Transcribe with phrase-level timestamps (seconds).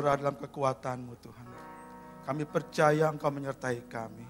[0.00, 1.46] berserah dalam kekuatanmu Tuhan.
[2.24, 4.24] Kami percaya Engkau menyertai kami.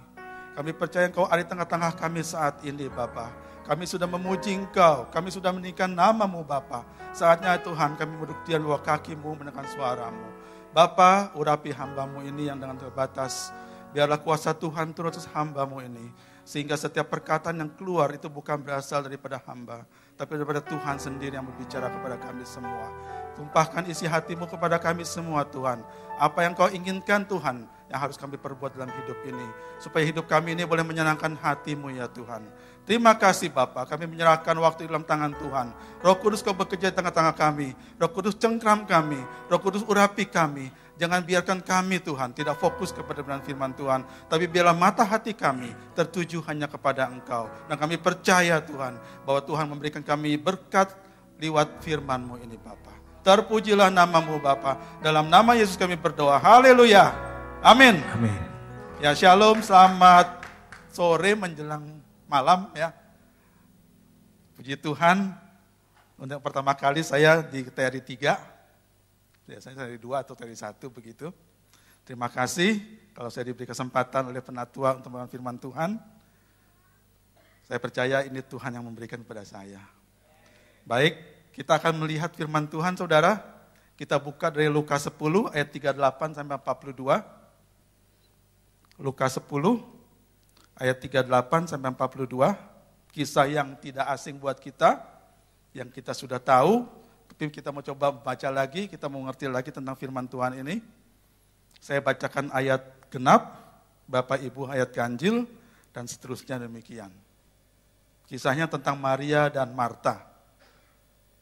[0.59, 3.30] Kami percaya Engkau ada di tengah-tengah kami saat ini Bapa.
[3.62, 6.83] Kami sudah memuji Engkau, kami sudah meninggikan namamu Bapa.
[7.15, 10.27] Saatnya Tuhan kami di bawah kakimu mendengar suaramu.
[10.74, 13.55] Bapa, urapi hambamu ini yang dengan terbatas.
[13.95, 16.10] Biarlah kuasa Tuhan atas hambamu ini.
[16.43, 19.87] Sehingga setiap perkataan yang keluar itu bukan berasal daripada hamba.
[20.20, 22.92] Tapi daripada Tuhan sendiri yang berbicara kepada kami semua.
[23.41, 25.80] Tumpahkan isi hatimu kepada kami semua Tuhan.
[26.21, 29.49] Apa yang kau inginkan Tuhan yang harus kami perbuat dalam hidup ini.
[29.80, 32.45] Supaya hidup kami ini boleh menyenangkan hatimu ya Tuhan.
[32.85, 35.73] Terima kasih Bapak, kami menyerahkan waktu dalam tangan Tuhan.
[36.04, 37.73] Roh Kudus kau bekerja di tengah-tengah kami.
[37.96, 39.24] Roh Kudus cengkram kami.
[39.49, 40.68] Roh Kudus urapi kami.
[41.01, 44.04] Jangan biarkan kami Tuhan tidak fokus kepada benar firman Tuhan.
[44.29, 47.48] Tapi biarlah mata hati kami tertuju hanya kepada Engkau.
[47.73, 50.93] Dan kami percaya Tuhan bahwa Tuhan memberikan kami berkat
[51.40, 53.24] lewat firman-Mu ini Bapak.
[53.24, 54.76] Terpujilah namamu Bapa.
[55.01, 56.37] Dalam nama Yesus kami berdoa.
[56.37, 57.16] Haleluya.
[57.65, 57.96] Amin.
[58.12, 58.37] Amin.
[59.01, 60.45] Ya shalom, selamat
[60.93, 61.96] sore menjelang
[62.28, 62.93] malam ya.
[64.53, 65.32] Puji Tuhan.
[66.21, 68.59] Untuk pertama kali saya di TRI 3.
[69.50, 71.26] Biasanya TRI 2 atau TRI 1 begitu.
[72.06, 72.78] Terima kasih
[73.10, 75.98] kalau saya diberi kesempatan oleh penatua untuk membawa firman Tuhan.
[77.66, 79.82] Saya percaya ini Tuhan yang memberikan kepada saya.
[80.87, 81.19] Baik,
[81.50, 83.43] kita akan melihat firman Tuhan saudara.
[83.98, 85.19] Kita buka dari Lukas 10
[85.50, 89.03] ayat 38 sampai 42.
[89.03, 89.50] Lukas 10
[90.78, 92.55] ayat 38 sampai 42.
[93.11, 95.03] Kisah yang tidak asing buat kita,
[95.75, 97.00] yang kita sudah tahu,
[97.41, 100.77] tapi kita mau coba baca lagi, kita mau ngerti lagi tentang firman Tuhan ini.
[101.81, 103.56] Saya bacakan ayat genap,
[104.05, 105.49] Bapak Ibu ayat ganjil,
[105.89, 107.09] dan seterusnya demikian.
[108.29, 110.21] Kisahnya tentang Maria dan Marta.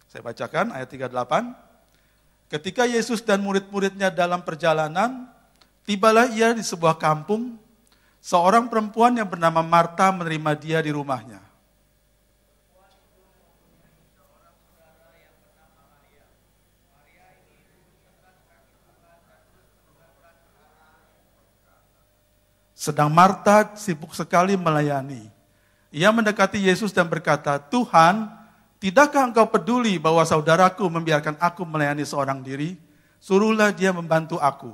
[0.06, 2.46] Saya bacakan ayat 38.
[2.46, 5.26] Ketika Yesus dan murid-muridnya dalam perjalanan,
[5.82, 7.58] tibalah ia di sebuah kampung.
[8.22, 11.42] Seorang perempuan yang bernama Marta menerima dia di rumahnya.
[22.88, 25.28] Sedang Marta sibuk sekali melayani.
[25.92, 28.32] Ia mendekati Yesus dan berkata, Tuhan,
[28.78, 32.78] Tidakkah engkau peduli bahwa saudaraku membiarkan aku melayani seorang diri?
[33.18, 34.70] Suruhlah dia membantu aku.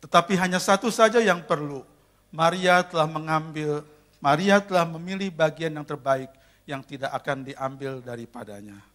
[0.00, 1.84] Tetapi hanya satu saja yang perlu.
[2.32, 3.84] Maria telah mengambil,
[4.18, 6.32] Maria telah memilih bagian yang terbaik
[6.64, 8.93] yang tidak akan diambil daripadanya.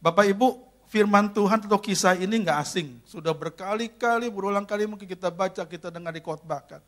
[0.00, 2.96] Bapak Ibu, firman Tuhan atau kisah ini nggak asing.
[3.04, 6.80] Sudah berkali-kali, berulang kali mungkin kita baca, kita dengar di khotbahkan.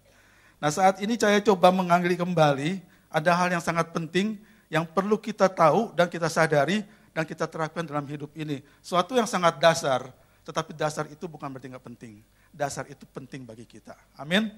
[0.58, 4.38] Nah saat ini saya coba mengambil kembali, ada hal yang sangat penting
[4.69, 8.62] yang perlu kita tahu dan kita sadari dan kita terapkan dalam hidup ini.
[8.84, 10.12] Suatu yang sangat dasar,
[10.44, 12.20] tetapi dasar itu bukan berarti nggak penting.
[12.52, 13.96] Dasar itu penting bagi kita.
[14.16, 14.52] Amin.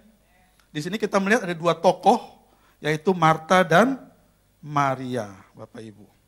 [0.70, 2.38] Di sini kita melihat ada dua tokoh,
[2.78, 3.98] yaitu Marta dan
[4.62, 6.19] Maria, Bapak Ibu.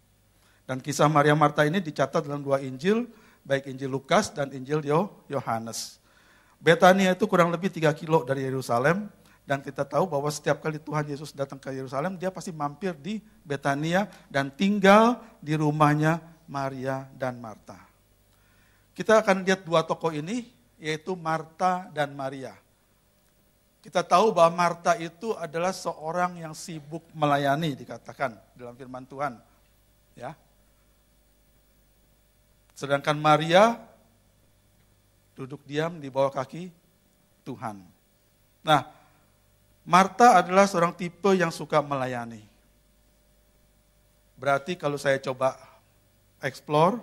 [0.72, 3.04] Dan kisah Maria Marta ini dicatat dalam dua Injil,
[3.44, 4.80] baik Injil Lukas dan Injil
[5.28, 6.00] Yohanes.
[6.56, 9.04] Betania itu kurang lebih 3 kilo dari Yerusalem,
[9.44, 13.20] dan kita tahu bahwa setiap kali Tuhan Yesus datang ke Yerusalem, dia pasti mampir di
[13.44, 17.76] Betania dan tinggal di rumahnya Maria dan Marta.
[18.96, 20.48] Kita akan lihat dua tokoh ini,
[20.80, 22.56] yaitu Marta dan Maria.
[23.84, 29.36] Kita tahu bahwa Marta itu adalah seorang yang sibuk melayani, dikatakan dalam firman Tuhan.
[30.16, 30.32] Ya,
[32.82, 33.79] Sedangkan Maria
[35.38, 36.67] duduk diam di bawah kaki
[37.46, 37.79] Tuhan.
[38.67, 38.90] Nah,
[39.87, 42.43] Marta adalah seorang tipe yang suka melayani.
[44.34, 45.55] Berarti kalau saya coba
[46.43, 46.99] explore,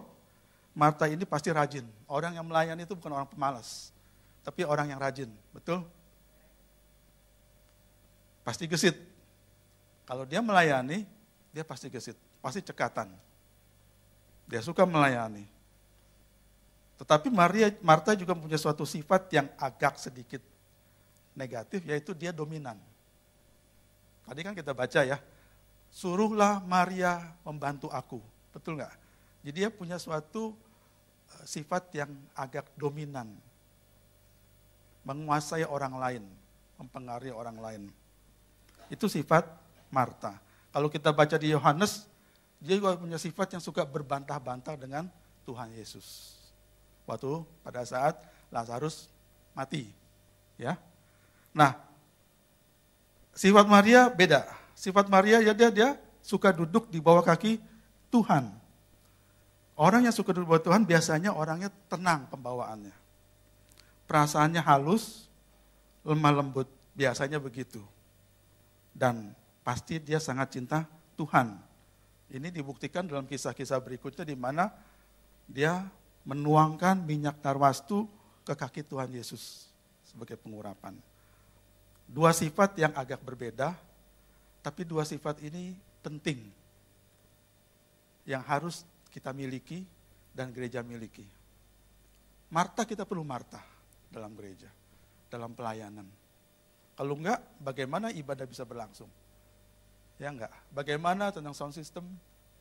[0.76, 1.88] Marta ini pasti rajin.
[2.12, 3.96] Orang yang melayani itu bukan orang pemalas,
[4.44, 5.32] tapi orang yang rajin.
[5.56, 5.88] Betul?
[8.44, 9.00] Pasti gesit.
[10.04, 11.08] Kalau dia melayani,
[11.56, 13.16] dia pasti gesit, pasti cekatan.
[14.44, 15.59] Dia suka melayani.
[17.00, 20.44] Tetapi Maria, Marta juga punya suatu sifat yang agak sedikit
[21.32, 22.76] negatif, yaitu dia dominan.
[24.28, 25.16] Tadi kan kita baca ya,
[25.88, 28.20] suruhlah Maria membantu aku.
[28.52, 28.92] Betul nggak?
[29.48, 30.52] Jadi dia punya suatu
[31.32, 33.32] eh, sifat yang agak dominan.
[35.08, 36.24] Menguasai orang lain,
[36.76, 37.82] mempengaruhi orang lain.
[38.92, 39.48] Itu sifat
[39.88, 40.36] Marta.
[40.76, 42.12] Kalau kita baca di Yohanes,
[42.60, 45.08] dia juga punya sifat yang suka berbantah-bantah dengan
[45.48, 46.39] Tuhan Yesus
[47.10, 48.22] waktu pada saat
[48.54, 49.10] Lazarus
[49.58, 49.90] mati.
[50.62, 50.78] Ya.
[51.50, 51.74] Nah,
[53.34, 54.46] sifat Maria beda.
[54.80, 55.90] sifat Maria ya dia dia
[56.24, 57.60] suka duduk di bawah kaki
[58.14, 58.48] Tuhan.
[59.76, 62.96] Orang yang suka duduk di bawah Tuhan biasanya orangnya tenang pembawaannya.
[64.08, 65.28] Perasaannya halus,
[66.08, 67.84] lemah lembut, biasanya begitu.
[68.96, 70.88] Dan pasti dia sangat cinta
[71.20, 71.60] Tuhan.
[72.30, 74.70] Ini dibuktikan dalam kisah-kisah berikutnya di mana
[75.50, 75.86] dia
[76.30, 78.06] menuangkan minyak narwastu
[78.46, 79.66] ke kaki Tuhan Yesus
[80.06, 80.94] sebagai pengurapan.
[82.06, 83.74] Dua sifat yang agak berbeda,
[84.62, 85.74] tapi dua sifat ini
[86.06, 86.38] penting
[88.30, 89.82] yang harus kita miliki
[90.30, 91.26] dan gereja miliki.
[92.54, 93.62] Marta kita perlu Marta
[94.10, 94.70] dalam gereja,
[95.34, 96.06] dalam pelayanan.
[96.94, 99.10] Kalau enggak, bagaimana ibadah bisa berlangsung?
[100.22, 100.52] Ya enggak.
[100.70, 102.06] Bagaimana tentang sound system,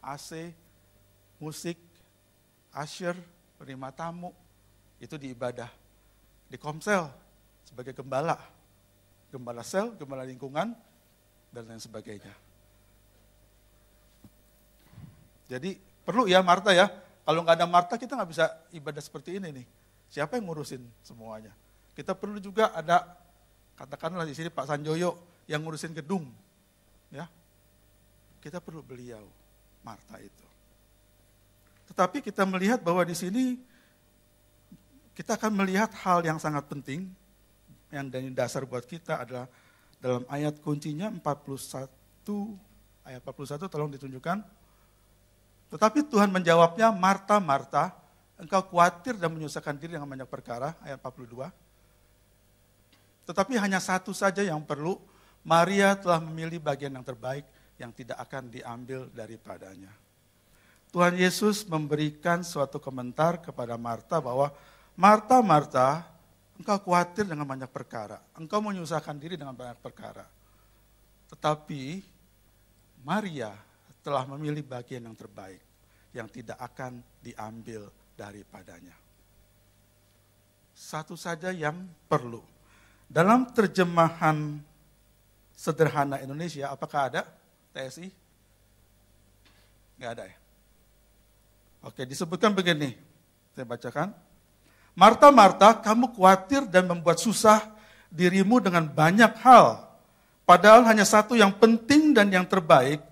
[0.01, 0.53] AC,
[1.41, 1.77] musik,
[2.73, 3.17] usher,
[3.59, 4.31] penerima tamu,
[5.03, 5.69] itu di ibadah.
[6.49, 7.11] Di komsel,
[7.67, 8.39] sebagai gembala.
[9.29, 10.73] Gembala sel, gembala lingkungan,
[11.53, 12.33] dan lain sebagainya.
[15.49, 16.89] Jadi perlu ya Marta ya.
[17.29, 19.67] Kalau nggak ada Marta kita nggak bisa ibadah seperti ini nih.
[20.09, 21.53] Siapa yang ngurusin semuanya?
[21.93, 23.05] Kita perlu juga ada
[23.77, 26.25] katakanlah di sini Pak Sanjoyo yang ngurusin gedung,
[27.13, 27.29] ya.
[28.41, 29.29] Kita perlu beliau,
[29.85, 30.48] Marta itu.
[31.89, 33.57] Tetapi kita melihat bahwa di sini
[35.17, 37.11] kita akan melihat hal yang sangat penting
[37.91, 39.49] yang dari dasar buat kita adalah
[39.99, 41.91] dalam ayat kuncinya 41
[43.09, 44.39] ayat 41 tolong ditunjukkan.
[45.69, 47.93] Tetapi Tuhan menjawabnya, Marta, Marta,
[48.41, 51.49] engkau khawatir dan menyusahkan diri dengan banyak perkara, ayat 42.
[53.29, 54.97] Tetapi hanya satu saja yang perlu,
[55.45, 57.45] Maria telah memilih bagian yang terbaik
[57.77, 59.93] yang tidak akan diambil daripadanya.
[60.89, 64.49] Tuhan Yesus memberikan suatu komentar kepada Marta bahwa
[64.97, 65.89] Marta, Marta,
[66.57, 68.19] engkau khawatir dengan banyak perkara.
[68.35, 70.25] Engkau menyusahkan diri dengan banyak perkara.
[71.29, 72.01] Tetapi
[73.05, 73.53] Maria
[74.01, 75.61] telah memilih bagian yang terbaik
[76.17, 78.97] yang tidak akan diambil daripadanya.
[80.73, 82.41] Satu saja yang perlu.
[83.09, 84.57] Dalam terjemahan
[85.53, 87.23] sederhana Indonesia, apakah ada
[87.77, 88.09] TSI?
[89.99, 90.37] Enggak ada ya?
[91.83, 92.99] Oke, disebutkan begini.
[93.55, 94.11] Saya bacakan.
[94.99, 97.63] Marta, Marta, kamu khawatir dan membuat susah
[98.11, 99.87] dirimu dengan banyak hal.
[100.43, 103.05] Padahal hanya satu yang penting dan yang terbaik,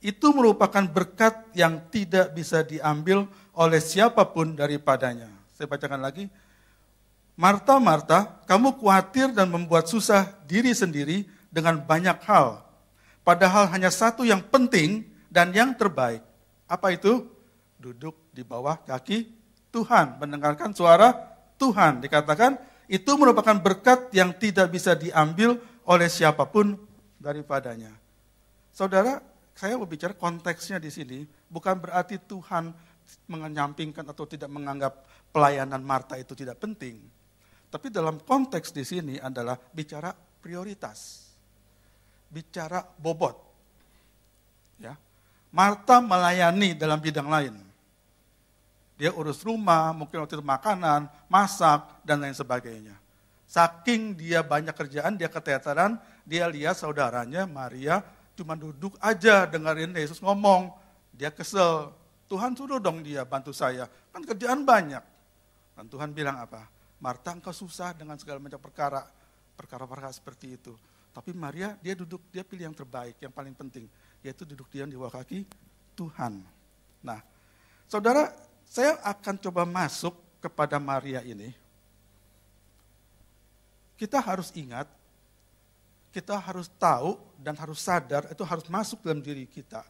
[0.00, 5.28] itu merupakan berkat yang tidak bisa diambil oleh siapa pun daripadanya.
[5.56, 6.28] Saya bacakan lagi.
[7.40, 12.60] Marta, Marta, kamu khawatir dan membuat susah diri sendiri dengan banyak hal.
[13.24, 16.20] Padahal hanya satu yang penting dan yang terbaik.
[16.68, 17.28] Apa itu?
[17.80, 19.26] Duduk di bawah kaki
[19.72, 21.16] Tuhan, mendengarkan suara
[21.56, 22.04] Tuhan.
[22.04, 22.60] Dikatakan
[22.90, 25.56] itu merupakan berkat yang tidak bisa diambil
[25.88, 26.76] oleh siapa pun
[27.16, 27.94] daripadanya.
[28.70, 29.22] Saudara,
[29.56, 32.70] saya berbicara konteksnya di sini, bukan berarti Tuhan
[33.26, 36.98] menyampingkan atau tidak menganggap pelayanan Marta itu tidak penting.
[37.70, 41.30] Tapi dalam konteks di sini adalah bicara prioritas.
[42.26, 43.38] Bicara bobot.
[44.82, 44.98] Ya.
[45.54, 47.69] Marta melayani dalam bidang lain.
[49.00, 53.00] Dia urus rumah, mungkin waktu itu makanan, masak, dan lain sebagainya.
[53.48, 55.96] Saking dia banyak kerjaan, dia keteteran,
[56.28, 58.04] dia lihat saudaranya Maria
[58.36, 60.68] cuma duduk aja dengerin Yesus ngomong.
[61.16, 61.96] Dia kesel.
[62.28, 63.88] Tuhan suruh dong dia bantu saya.
[64.12, 65.02] Kan kerjaan banyak.
[65.74, 66.68] Dan Tuhan bilang apa?
[67.00, 69.00] Marta engkau susah dengan segala macam perkara.
[69.56, 70.76] Perkara-perkara seperti itu.
[71.10, 73.88] Tapi Maria dia duduk, dia pilih yang terbaik, yang paling penting.
[74.20, 75.42] Yaitu duduk diam di bawah kaki
[75.98, 76.38] Tuhan.
[77.02, 77.20] Nah,
[77.90, 81.50] saudara saya akan coba masuk kepada Maria ini.
[83.98, 84.86] Kita harus ingat,
[86.14, 89.82] kita harus tahu dan harus sadar, itu harus masuk dalam diri kita.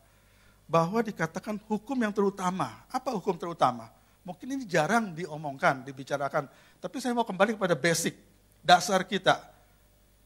[0.65, 2.81] Bahwa dikatakan hukum yang terutama.
[2.89, 3.93] Apa hukum terutama?
[4.25, 6.49] Mungkin ini jarang diomongkan, dibicarakan.
[6.81, 8.17] Tapi saya mau kembali kepada basic,
[8.65, 9.45] dasar kita.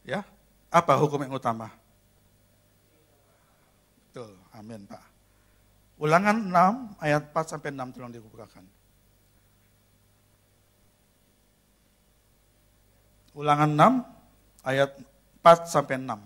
[0.07, 0.23] Ya,
[0.71, 1.75] apa hukum yang utama?
[4.09, 5.14] Betul, amin Pak.
[6.05, 8.61] Ulangan 6 ayat 4 sampai 6 tolong dibukakan.
[13.33, 15.01] Ulangan 6 ayat
[15.41, 16.21] 4 sampai 6.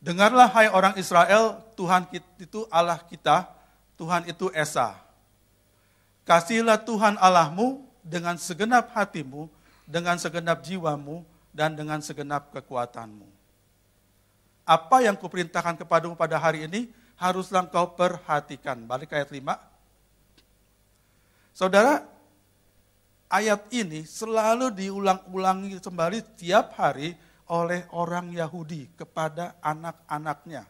[0.00, 3.44] Dengarlah hai orang Israel, Tuhan itu Allah kita,
[4.00, 4.96] Tuhan itu Esa.
[6.24, 9.52] Kasihlah Tuhan Allahmu dengan segenap hatimu,
[9.84, 11.20] dengan segenap jiwamu,
[11.52, 13.42] dan dengan segenap kekuatanmu
[14.62, 16.88] apa yang kuperintahkan kepadamu pada hari ini,
[17.22, 18.82] haruslah kau perhatikan.
[18.82, 19.54] Balik ayat 5.
[21.54, 22.02] Saudara,
[23.30, 27.14] ayat ini selalu diulang-ulangi kembali tiap hari
[27.46, 30.66] oleh orang Yahudi kepada anak-anaknya.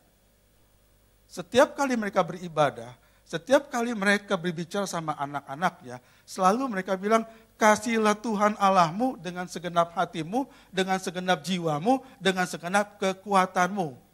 [1.32, 2.92] Setiap kali mereka beribadah,
[3.24, 5.96] setiap kali mereka berbicara sama anak-anaknya,
[6.28, 7.24] selalu mereka bilang,
[7.56, 14.11] kasihlah Tuhan Allahmu dengan segenap hatimu, dengan segenap jiwamu, dengan segenap kekuatanmu.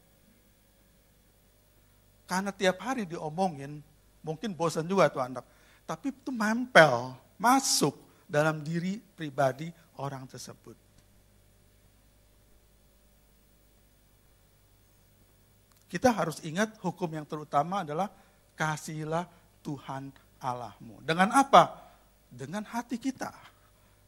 [2.28, 3.80] Karena tiap hari diomongin,
[4.20, 5.48] mungkin bosan juga tuh anak.
[5.88, 7.96] Tapi itu mempel, masuk
[8.28, 10.76] dalam diri pribadi orang tersebut.
[15.88, 18.12] Kita harus ingat hukum yang terutama adalah
[18.52, 19.24] kasihilah
[19.64, 21.00] Tuhan Allahmu.
[21.00, 21.80] Dengan apa?
[22.28, 23.32] Dengan hati kita.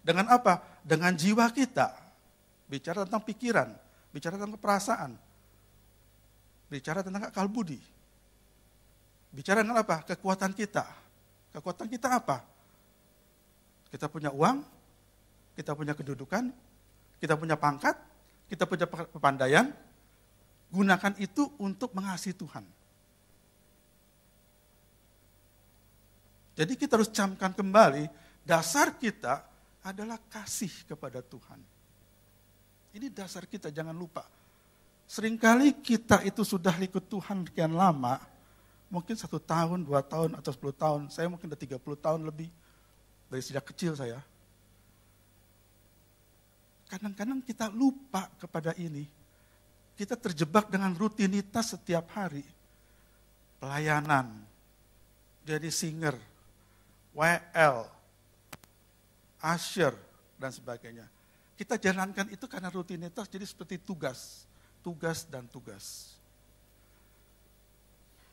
[0.04, 0.60] Dengan apa?
[0.84, 1.88] Dengan jiwa kita.
[2.68, 3.72] Bicara tentang pikiran,
[4.12, 5.16] bicara tentang perasaan,
[6.70, 7.80] bicara tentang akal budi.
[9.30, 10.02] Bicara dengan apa?
[10.02, 10.86] Kekuatan kita.
[11.54, 12.42] Kekuatan kita apa?
[13.90, 14.62] Kita punya uang,
[15.54, 16.50] kita punya kedudukan,
[17.18, 17.98] kita punya pangkat,
[18.46, 19.70] kita punya kepandaian,
[20.70, 22.62] gunakan itu untuk mengasihi Tuhan.
[26.54, 28.06] Jadi kita harus camkan kembali,
[28.46, 29.42] dasar kita
[29.82, 31.58] adalah kasih kepada Tuhan.
[32.94, 34.26] Ini dasar kita, jangan lupa.
[35.10, 38.22] Seringkali kita itu sudah ikut Tuhan sekian lama,
[38.90, 41.08] mungkin satu tahun, dua tahun, atau sepuluh tahun.
[41.08, 42.50] Saya mungkin udah tiga puluh tahun lebih,
[43.30, 44.18] dari sejak kecil saya.
[46.90, 49.06] Kadang-kadang kita lupa kepada ini
[50.00, 52.40] kita terjebak dengan rutinitas setiap hari.
[53.60, 54.32] Pelayanan,
[55.44, 56.16] jadi singer,
[57.12, 57.84] WL,
[59.44, 59.92] usher,
[60.40, 61.04] dan sebagainya.
[61.60, 64.48] Kita jalankan itu karena rutinitas, jadi seperti tugas,
[64.80, 66.16] tugas dan tugas.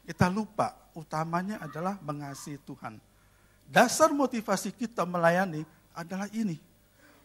[0.07, 2.95] Kita lupa, utamanya adalah mengasihi Tuhan.
[3.67, 6.55] Dasar motivasi kita melayani adalah ini.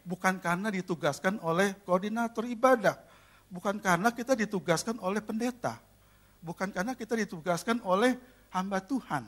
[0.03, 2.99] Bukan karena ditugaskan oleh koordinator ibadah,
[3.47, 5.79] bukan karena kita ditugaskan oleh pendeta,
[6.43, 8.19] bukan karena kita ditugaskan oleh
[8.51, 9.23] hamba Tuhan,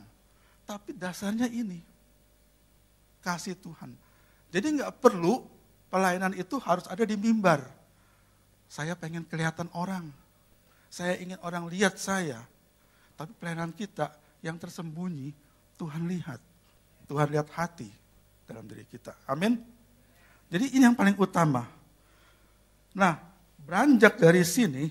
[0.67, 1.79] tapi dasarnya ini
[3.23, 3.95] kasih Tuhan.
[4.51, 5.47] Jadi nggak perlu
[5.87, 7.63] pelayanan itu harus ada di mimbar.
[8.67, 10.11] Saya pengen kelihatan orang,
[10.91, 12.43] saya ingin orang lihat saya,
[13.15, 14.11] tapi pelayanan kita
[14.43, 15.31] yang tersembunyi
[15.75, 16.39] Tuhan lihat,
[17.07, 17.89] Tuhan lihat hati
[18.47, 19.15] dalam diri kita.
[19.27, 19.59] Amin.
[20.51, 21.65] Jadi ini yang paling utama.
[22.95, 23.17] Nah,
[23.65, 24.87] beranjak dari sini,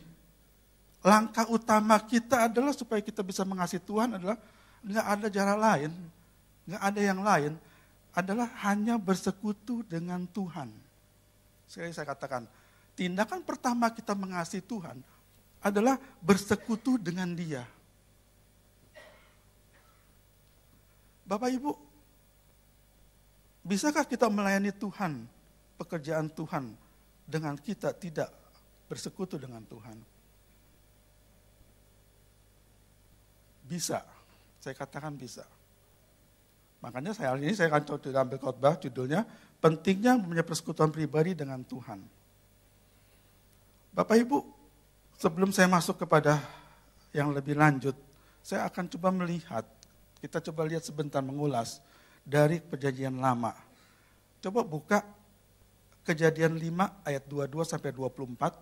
[1.00, 4.36] langkah utama kita adalah supaya kita bisa mengasihi Tuhan adalah
[4.84, 5.92] nggak ada cara lain,
[6.68, 7.52] nggak ada yang lain,
[8.12, 10.68] adalah hanya bersekutu dengan Tuhan.
[11.64, 12.44] Sekali saya katakan,
[12.92, 15.00] tindakan pertama kita mengasihi Tuhan
[15.64, 17.64] adalah bersekutu dengan Dia.
[21.24, 21.72] Bapak Ibu,
[23.64, 25.24] bisakah kita melayani Tuhan,
[25.80, 26.76] pekerjaan Tuhan,
[27.24, 28.28] dengan kita tidak
[28.84, 29.96] bersekutu dengan Tuhan.
[33.64, 34.04] Bisa,
[34.60, 35.48] saya katakan bisa.
[36.84, 39.24] Makanya saya hari ini saya akan coba ambil khotbah judulnya
[39.64, 42.04] pentingnya punya persekutuan pribadi dengan Tuhan.
[43.96, 44.44] Bapak Ibu,
[45.16, 46.36] sebelum saya masuk kepada
[47.16, 47.96] yang lebih lanjut,
[48.44, 49.64] saya akan coba melihat,
[50.24, 51.84] kita coba lihat sebentar mengulas
[52.24, 53.52] dari perjanjian lama.
[54.40, 55.04] Coba buka
[56.00, 58.56] kejadian 5 ayat 22 sampai 24.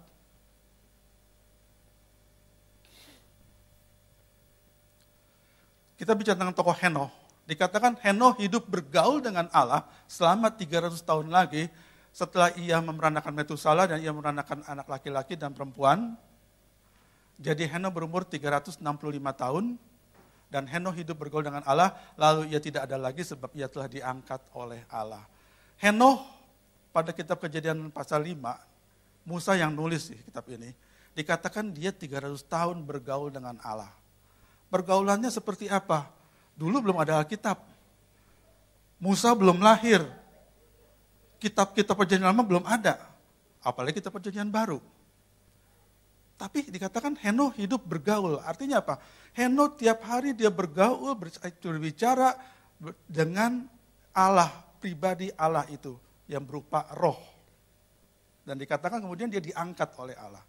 [6.03, 7.07] Kita bicara tentang tokoh Henoh.
[7.47, 11.71] Dikatakan Henoh hidup bergaul dengan Allah selama 300 tahun lagi
[12.11, 16.19] setelah ia memeranakan Metusala dan ia memeranakan anak laki-laki dan perempuan.
[17.39, 18.83] Jadi Henoh berumur 365
[19.39, 19.79] tahun
[20.53, 24.45] dan Henoh hidup bergaul dengan Allah lalu ia tidak ada lagi sebab ia telah diangkat
[24.53, 25.25] oleh Allah.
[25.81, 26.21] Henoh
[26.93, 28.37] pada kitab kejadian pasal 5,
[29.25, 30.77] Musa yang nulis di kitab ini,
[31.17, 33.89] dikatakan dia 300 tahun bergaul dengan Allah.
[34.69, 36.13] Pergaulannya seperti apa?
[36.53, 37.65] Dulu belum ada Alkitab.
[39.01, 40.05] Musa belum lahir.
[41.41, 43.01] Kitab-kitab perjanjian lama belum ada.
[43.65, 44.79] Apalagi kitab perjanjian baru.
[46.43, 48.43] Tapi dikatakan Heno hidup bergaul.
[48.43, 48.99] Artinya apa?
[49.31, 52.35] Heno tiap hari dia bergaul, berbicara
[53.07, 53.63] dengan
[54.11, 54.51] Allah,
[54.83, 55.95] pribadi Allah itu.
[56.27, 57.15] Yang berupa roh.
[58.43, 60.43] Dan dikatakan kemudian dia diangkat oleh Allah.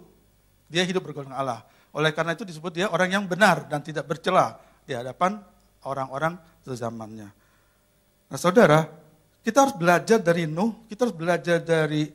[0.72, 1.60] Dia hidup bergaul dengan Allah.
[1.92, 4.56] Oleh karena itu disebut dia orang yang benar dan tidak bercela
[4.88, 5.36] di hadapan
[5.84, 7.28] orang-orang sezamannya.
[8.30, 8.88] Nah saudara,
[9.44, 12.08] kita harus belajar dari Nuh, kita harus belajar dari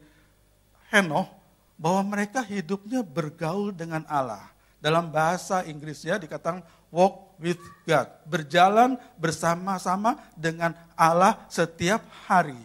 [0.89, 1.27] Henoh,
[1.75, 4.47] bahwa mereka hidupnya bergaul dengan Allah.
[4.79, 6.63] Dalam bahasa Inggrisnya dikatakan
[6.95, 8.07] walk with God.
[8.23, 12.57] Berjalan bersama-sama dengan Allah setiap hari.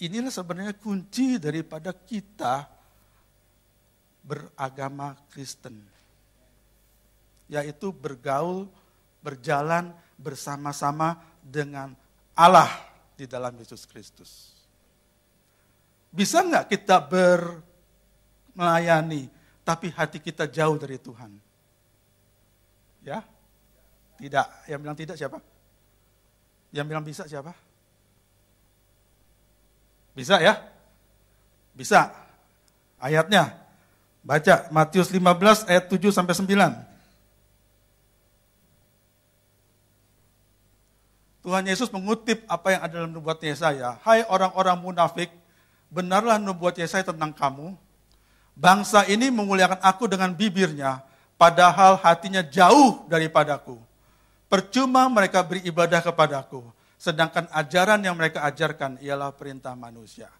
[0.00, 2.64] Inilah sebenarnya kunci daripada kita
[4.24, 5.76] beragama Kristen.
[7.52, 8.64] Yaitu bergaul,
[9.20, 11.92] berjalan bersama-sama dengan
[12.32, 12.72] Allah
[13.12, 14.56] di dalam Yesus Kristus.
[16.08, 17.60] Bisa nggak kita ber
[18.56, 19.28] melayani,
[19.64, 21.51] tapi hati kita jauh dari Tuhan?
[23.02, 23.26] Ya?
[24.18, 24.46] Tidak.
[24.70, 25.38] Yang bilang tidak siapa?
[26.70, 27.52] Yang bilang bisa siapa?
[30.14, 30.62] Bisa ya?
[31.74, 32.14] Bisa.
[33.02, 33.58] Ayatnya.
[34.22, 36.92] Baca Matius 15 ayat 7 sampai 9.
[41.42, 43.98] Tuhan Yesus mengutip apa yang ada dalam nubuat Yesaya.
[44.06, 45.34] Hai orang-orang munafik,
[45.90, 47.74] benarlah nubuat Yesaya tentang kamu.
[48.54, 51.02] Bangsa ini memuliakan aku dengan bibirnya,
[51.42, 53.74] padahal hatinya jauh daripadaku.
[54.46, 56.62] Percuma mereka beribadah kepadaku,
[56.94, 60.30] sedangkan ajaran yang mereka ajarkan ialah perintah manusia.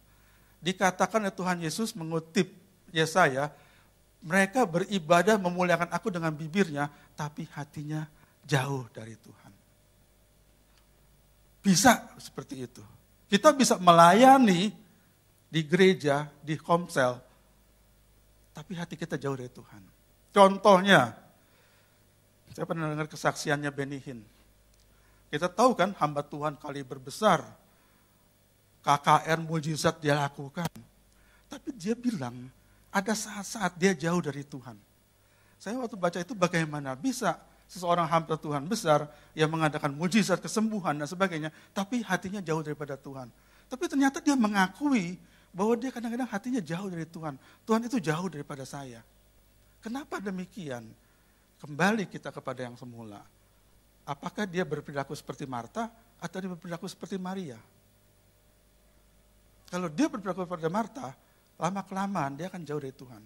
[0.62, 2.54] Dikatakan oleh Tuhan Yesus mengutip
[2.94, 3.50] Yesaya,
[4.22, 6.86] mereka beribadah memuliakan aku dengan bibirnya,
[7.18, 8.06] tapi hatinya
[8.46, 9.52] jauh dari Tuhan.
[11.66, 12.84] Bisa seperti itu.
[13.26, 14.70] Kita bisa melayani
[15.50, 17.16] di gereja, di komsel,
[18.52, 19.91] tapi hati kita jauh dari Tuhan.
[20.32, 21.12] Contohnya,
[22.56, 24.24] saya pernah dengar kesaksiannya Benihin.
[25.28, 27.44] Kita tahu kan hamba Tuhan kali berbesar,
[28.84, 30.68] KKR mujizat dia lakukan.
[31.48, 32.48] Tapi dia bilang,
[32.92, 34.76] ada saat-saat dia jauh dari Tuhan.
[35.60, 37.36] Saya waktu baca itu bagaimana bisa
[37.68, 43.32] seseorang hamba Tuhan besar yang mengadakan mujizat, kesembuhan dan sebagainya, tapi hatinya jauh daripada Tuhan.
[43.72, 45.16] Tapi ternyata dia mengakui
[45.52, 47.40] bahwa dia kadang-kadang hatinya jauh dari Tuhan.
[47.64, 49.00] Tuhan itu jauh daripada saya.
[49.82, 50.86] Kenapa demikian?
[51.58, 53.22] Kembali kita kepada yang semula.
[54.06, 57.58] Apakah dia berperilaku seperti Marta atau dia berperilaku seperti Maria?
[59.70, 61.14] Kalau dia berperilaku seperti Marta,
[61.58, 63.22] lama-kelamaan dia akan jauh dari Tuhan.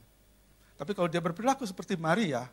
[0.77, 2.45] Tapi kalau dia berperilaku seperti Maria,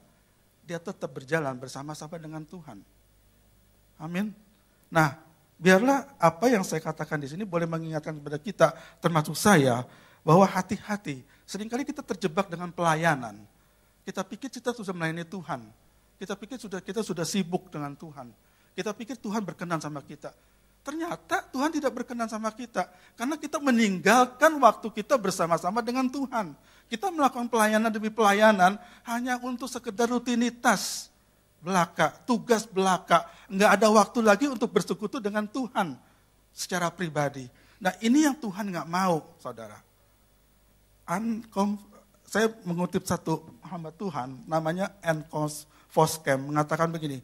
[0.64, 2.80] dia tetap berjalan bersama-sama dengan Tuhan.
[4.00, 4.32] Amin.
[4.88, 5.20] Nah,
[5.60, 8.68] biarlah apa yang saya katakan di sini boleh mengingatkan kepada kita,
[9.04, 9.84] termasuk saya,
[10.24, 11.24] bahwa hati-hati.
[11.44, 13.36] Seringkali kita terjebak dengan pelayanan.
[14.04, 15.64] Kita pikir kita sudah melayani Tuhan.
[16.20, 18.32] Kita pikir sudah kita sudah sibuk dengan Tuhan.
[18.76, 20.36] Kita pikir Tuhan berkenan sama kita.
[20.84, 22.92] Ternyata Tuhan tidak berkenan sama kita.
[23.16, 26.52] Karena kita meninggalkan waktu kita bersama-sama dengan Tuhan.
[26.92, 28.76] Kita melakukan pelayanan demi pelayanan
[29.08, 31.08] hanya untuk sekedar rutinitas
[31.64, 33.32] belaka, tugas belaka.
[33.48, 35.96] Enggak ada waktu lagi untuk bersekutu dengan Tuhan
[36.52, 37.48] secara pribadi.
[37.80, 39.80] Nah ini yang Tuhan nggak mau, saudara.
[42.34, 47.22] Saya mengutip satu hamba Tuhan, namanya Encos Foskem, mengatakan begini,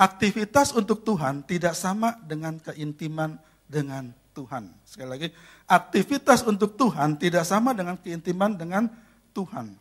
[0.00, 3.36] aktivitas untuk Tuhan tidak sama dengan keintiman
[3.68, 4.72] dengan Tuhan.
[4.88, 5.28] Sekali lagi,
[5.68, 8.88] aktivitas untuk Tuhan tidak sama dengan keintiman dengan
[9.36, 9.76] Tuhan.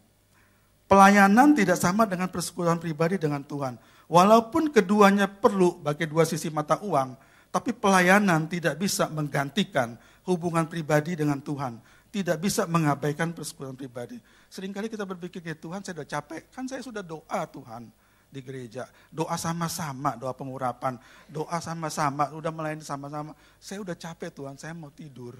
[0.91, 3.79] Pelayanan tidak sama dengan persekutuan pribadi dengan Tuhan.
[4.11, 7.15] Walaupun keduanya perlu bagi dua sisi mata uang,
[7.47, 9.95] tapi pelayanan tidak bisa menggantikan
[10.27, 11.79] hubungan pribadi dengan Tuhan.
[12.11, 14.19] Tidak bisa mengabaikan persekutuan pribadi.
[14.49, 17.89] Seringkali kita berpikir, ya Tuhan saya sudah capek, kan saya sudah doa Tuhan
[18.29, 18.87] di gereja.
[19.07, 20.99] Doa sama-sama, doa pengurapan.
[21.31, 23.31] Doa sama-sama, udah melayani sama-sama.
[23.57, 25.39] Saya udah capek Tuhan, saya mau tidur.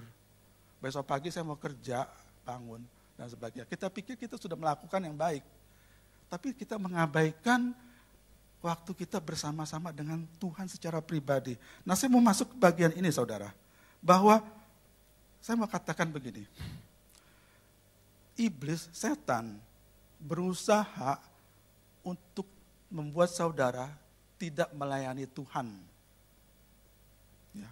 [0.80, 2.08] Besok pagi saya mau kerja,
[2.44, 2.80] bangun,
[3.16, 3.66] dan sebagainya.
[3.68, 5.44] Kita pikir kita sudah melakukan yang baik.
[6.26, 7.72] Tapi kita mengabaikan
[8.60, 11.54] waktu kita bersama-sama dengan Tuhan secara pribadi.
[11.86, 13.54] Nah saya mau masuk ke bagian ini saudara.
[14.02, 14.42] Bahwa
[15.40, 16.44] saya mau katakan begini.
[18.36, 19.56] Iblis, setan,
[20.20, 21.16] berusaha
[22.04, 22.44] untuk
[22.92, 23.90] membuat saudara
[24.36, 25.66] tidak melayani Tuhan.
[27.56, 27.70] Ya.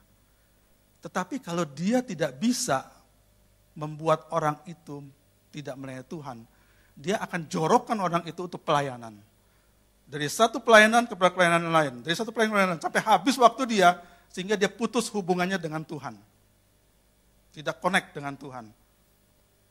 [1.04, 2.88] Tetapi kalau dia tidak bisa
[3.76, 5.04] membuat orang itu
[5.52, 6.38] tidak melayani Tuhan,
[6.96, 9.14] dia akan jorokkan orang itu untuk pelayanan.
[10.04, 14.00] Dari satu pelayanan ke pelayanan lain, dari satu pelayanan sampai habis waktu dia,
[14.34, 16.18] sehingga dia putus hubungannya dengan Tuhan.
[17.54, 18.83] Tidak connect dengan Tuhan.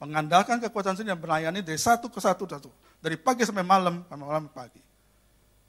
[0.04, 2.68] Mengandalkan kekuatan sendiri dan melayani dari satu ke satu, satu.
[3.00, 4.84] Dari pagi sampai malam, sampai malam pagi.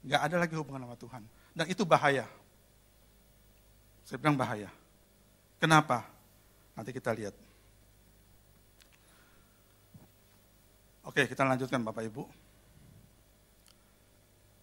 [0.03, 1.23] Nggak ada lagi hubungan sama Tuhan.
[1.55, 2.27] Dan itu bahaya.
[4.03, 4.67] Saya bilang bahaya.
[5.55, 6.03] Kenapa?
[6.75, 7.31] Nanti kita lihat.
[11.07, 12.27] Oke, kita lanjutkan Bapak Ibu.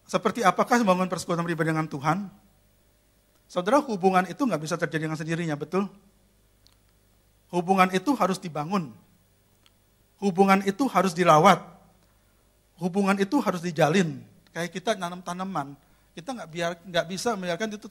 [0.05, 2.29] Seperti apakah membangun persekutuan pribadi dengan Tuhan?
[3.49, 5.89] Saudara, hubungan itu nggak bisa terjadi dengan sendirinya, betul?
[7.49, 8.93] Hubungan itu harus dibangun.
[10.23, 11.59] Hubungan itu harus dirawat.
[12.79, 14.23] Hubungan itu harus dijalin.
[14.55, 15.75] Kayak kita nanam tanaman,
[16.15, 17.87] kita nggak biar nggak bisa membiarkan itu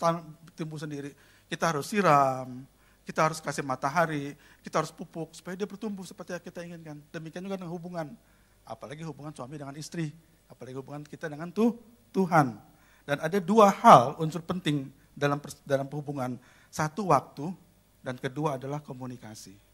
[0.57, 1.13] tumbuh sendiri.
[1.51, 2.65] Kita harus siram,
[3.05, 4.33] kita harus kasih matahari,
[4.65, 6.97] kita harus pupuk supaya dia bertumbuh seperti yang kita inginkan.
[7.13, 8.07] Demikian juga dengan hubungan,
[8.65, 10.09] apalagi hubungan suami dengan istri,
[10.49, 11.77] apalagi hubungan kita dengan tuh
[12.15, 12.57] Tuhan.
[13.03, 16.39] Dan ada dua hal unsur penting dalam dalam hubungan.
[16.73, 17.51] Satu waktu
[18.01, 19.72] dan kedua adalah komunikasi.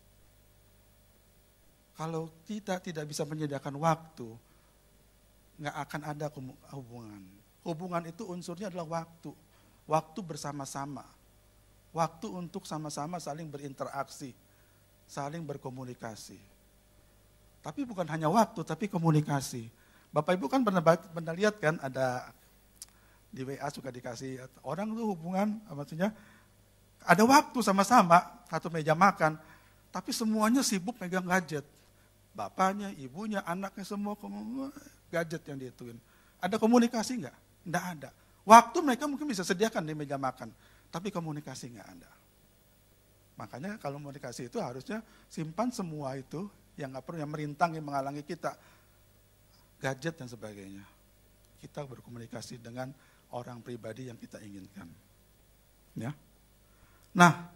[1.98, 4.30] Kalau kita tidak bisa menyediakan waktu,
[5.58, 6.30] nggak akan ada
[6.70, 7.22] hubungan.
[7.66, 9.34] Hubungan itu unsurnya adalah waktu.
[9.90, 11.02] Waktu bersama-sama.
[11.90, 14.30] Waktu untuk sama-sama saling berinteraksi,
[15.10, 16.38] saling berkomunikasi.
[17.66, 19.66] Tapi bukan hanya waktu, tapi komunikasi.
[20.14, 22.30] Bapak Ibu kan pernah, pernah lihat kan ada
[23.28, 26.16] di WA suka dikasih orang tuh hubungan maksudnya
[27.04, 29.36] ada waktu sama-sama satu meja makan
[29.92, 31.64] tapi semuanya sibuk megang gadget
[32.38, 34.14] bapaknya ibunya anaknya semua
[35.10, 35.98] gadget yang dihitungin
[36.38, 37.36] ada komunikasi nggak?
[37.66, 38.10] Nggak ada.
[38.46, 40.54] Waktu mereka mungkin bisa sediakan di meja makan
[40.88, 42.10] tapi komunikasi nggak ada.
[43.38, 46.46] Makanya kalau komunikasi itu harusnya simpan semua itu
[46.78, 48.54] yang nggak perlu yang merintang yang menghalangi kita.
[49.78, 50.82] Gadget dan sebagainya.
[51.62, 52.90] Kita berkomunikasi dengan
[53.30, 54.90] orang pribadi yang kita inginkan.
[55.94, 56.10] Ya.
[57.14, 57.46] Nah,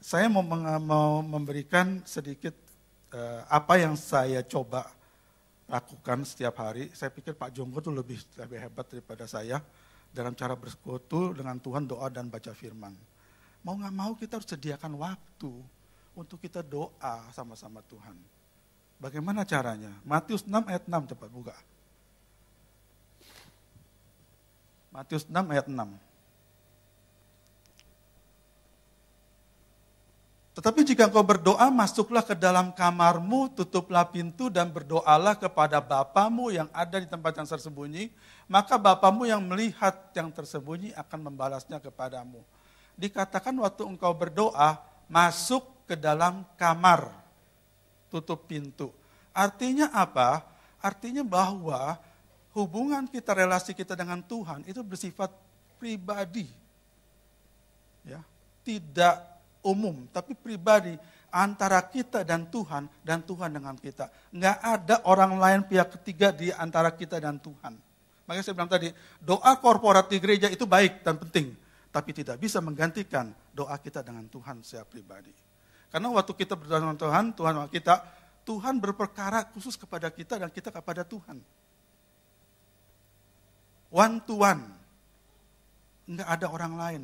[0.00, 0.40] saya mau,
[0.80, 2.56] mau memberikan sedikit
[3.14, 4.86] uh, apa yang saya coba
[5.70, 6.90] lakukan setiap hari.
[6.90, 9.62] Saya pikir Pak Jonggo itu lebih lebih hebat daripada saya
[10.10, 12.94] dalam cara bersekutu dengan Tuhan, doa dan baca firman.
[13.62, 15.52] Mau nggak mau kita harus sediakan waktu
[16.18, 18.16] untuk kita doa sama-sama Tuhan.
[19.00, 19.94] Bagaimana caranya?
[20.04, 21.56] Matius 6 ayat 6 cepat buka.
[24.90, 26.09] Matius 6 ayat 6.
[30.60, 36.68] Tetapi jika engkau berdoa, masuklah ke dalam kamarmu, tutuplah pintu dan berdoalah kepada Bapamu yang
[36.76, 38.12] ada di tempat yang tersembunyi,
[38.44, 42.44] maka Bapamu yang melihat yang tersembunyi akan membalasnya kepadamu.
[42.92, 47.08] Dikatakan waktu engkau berdoa, masuk ke dalam kamar,
[48.12, 48.92] tutup pintu.
[49.32, 50.44] Artinya apa?
[50.84, 51.96] Artinya bahwa
[52.52, 55.32] hubungan kita, relasi kita dengan Tuhan itu bersifat
[55.80, 56.44] pribadi.
[58.04, 58.20] Ya,
[58.60, 59.29] tidak
[59.60, 60.96] umum, tapi pribadi
[61.30, 64.10] antara kita dan Tuhan dan Tuhan dengan kita.
[64.32, 67.76] Nggak ada orang lain pihak ketiga di antara kita dan Tuhan.
[68.26, 71.54] Makanya saya bilang tadi, doa korporat di gereja itu baik dan penting,
[71.90, 75.34] tapi tidak bisa menggantikan doa kita dengan Tuhan secara pribadi.
[75.90, 77.94] Karena waktu kita berdoa dengan Tuhan, Tuhan kita,
[78.46, 81.42] Tuhan berperkara khusus kepada kita dan kita kepada Tuhan
[83.90, 84.62] one to one.
[86.06, 87.02] Enggak ada orang lain.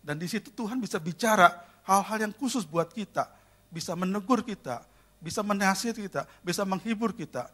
[0.00, 3.28] Dan di situ Tuhan bisa bicara hal-hal yang khusus buat kita.
[3.70, 4.82] Bisa menegur kita,
[5.22, 7.46] bisa menasihati kita, bisa menghibur kita.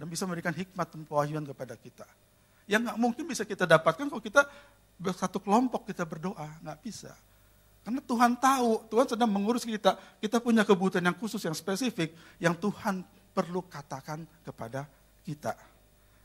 [0.00, 2.08] Dan bisa memberikan hikmat dan pewahyuan kepada kita.
[2.64, 4.48] Yang nggak mungkin bisa kita dapatkan kalau kita
[4.96, 6.48] bersatu kelompok kita berdoa.
[6.64, 7.12] Nggak bisa.
[7.84, 9.96] Karena Tuhan tahu, Tuhan sedang mengurus kita.
[10.20, 14.84] Kita punya kebutuhan yang khusus, yang spesifik, yang Tuhan perlu katakan kepada
[15.24, 15.56] kita.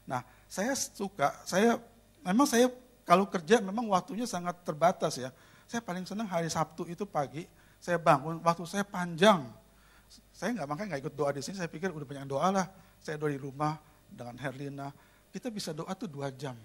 [0.08, 1.80] Nah, saya suka, saya
[2.24, 2.72] memang saya
[3.06, 5.30] kalau kerja memang waktunya sangat terbatas ya.
[5.66, 7.46] Saya paling senang hari Sabtu itu pagi,
[7.82, 9.46] saya bangun, waktu saya panjang.
[10.30, 12.68] Saya nggak makanya nggak ikut doa di sini, saya pikir udah banyak doa lah.
[13.02, 13.78] Saya doa di rumah
[14.10, 14.94] dengan Herlina,
[15.34, 16.56] kita bisa doa tuh dua jam.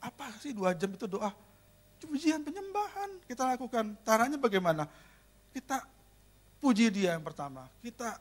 [0.00, 1.32] Apa sih dua jam itu doa?
[2.04, 3.96] Pujian penyembahan kita lakukan.
[4.04, 4.84] Caranya bagaimana?
[5.56, 5.80] Kita
[6.60, 7.64] puji dia yang pertama.
[7.80, 8.20] Kita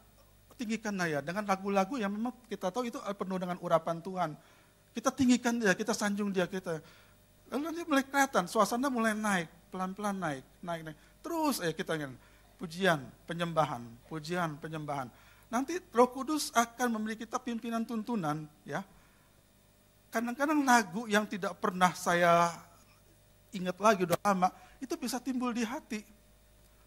[0.55, 4.39] tinggikan Naya dengan lagu-lagu yang memang kita tahu itu penuh dengan urapan Tuhan.
[4.95, 6.79] Kita tinggikan dia, kita sanjung dia, kita.
[7.53, 10.97] Lalu nanti mulai kelihatan, suasana mulai naik, pelan-pelan naik, naik, naik.
[11.21, 12.17] Terus eh kita ingin
[12.57, 15.05] pujian, penyembahan, pujian, penyembahan.
[15.53, 18.81] Nanti Roh Kudus akan memberi kita pimpinan tuntunan, ya.
[20.09, 22.57] Kadang-kadang lagu yang tidak pernah saya
[23.53, 24.49] ingat lagi udah lama,
[24.81, 26.01] itu bisa timbul di hati.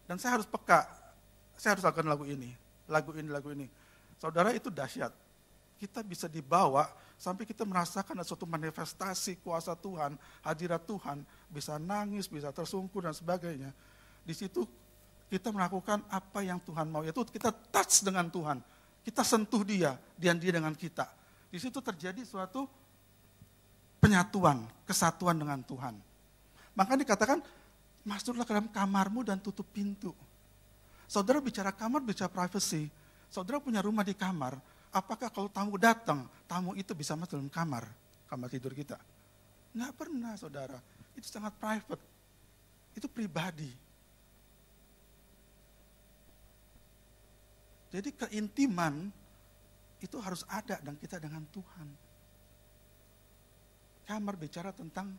[0.03, 0.83] Dan saya harus peka,
[1.55, 3.67] saya harus lakukan lagu ini lagu ini, lagu ini.
[4.17, 5.11] Saudara itu dahsyat.
[5.77, 12.29] Kita bisa dibawa sampai kita merasakan ada suatu manifestasi kuasa Tuhan, hadirat Tuhan, bisa nangis,
[12.29, 13.73] bisa tersungkur dan sebagainya.
[14.21, 14.63] Di situ
[15.27, 18.61] kita melakukan apa yang Tuhan mau, yaitu kita touch dengan Tuhan.
[19.03, 21.07] Kita sentuh dia, dan dia dengan kita.
[21.47, 22.67] Di situ terjadi suatu
[24.03, 25.95] penyatuan, kesatuan dengan Tuhan.
[26.75, 27.39] Maka dikatakan,
[28.05, 30.11] masuklah ke dalam kamarmu dan tutup pintu.
[31.07, 32.91] Saudara bicara kamar, bicara privacy.
[33.31, 34.59] Saudara punya rumah di kamar,
[34.97, 37.85] apakah kalau tamu datang, tamu itu bisa masuk dalam kamar,
[38.25, 38.97] kamar tidur kita?
[39.77, 40.81] Nggak pernah saudara.
[41.13, 42.03] Itu sangat private.
[42.97, 43.69] Itu pribadi.
[47.93, 49.09] Jadi keintiman
[50.01, 51.87] itu harus ada dan kita dengan Tuhan.
[54.07, 55.13] Kamar bicara tentang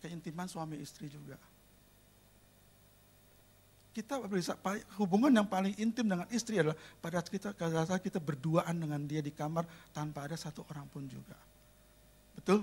[0.00, 1.38] keintiman suami istri juga.
[3.96, 4.52] Kita bisa
[5.00, 9.24] hubungan yang paling intim dengan istri adalah pada kita pada saat kita berduaan dengan dia
[9.24, 11.32] di kamar tanpa ada satu orang pun juga.
[12.36, 12.60] Betul?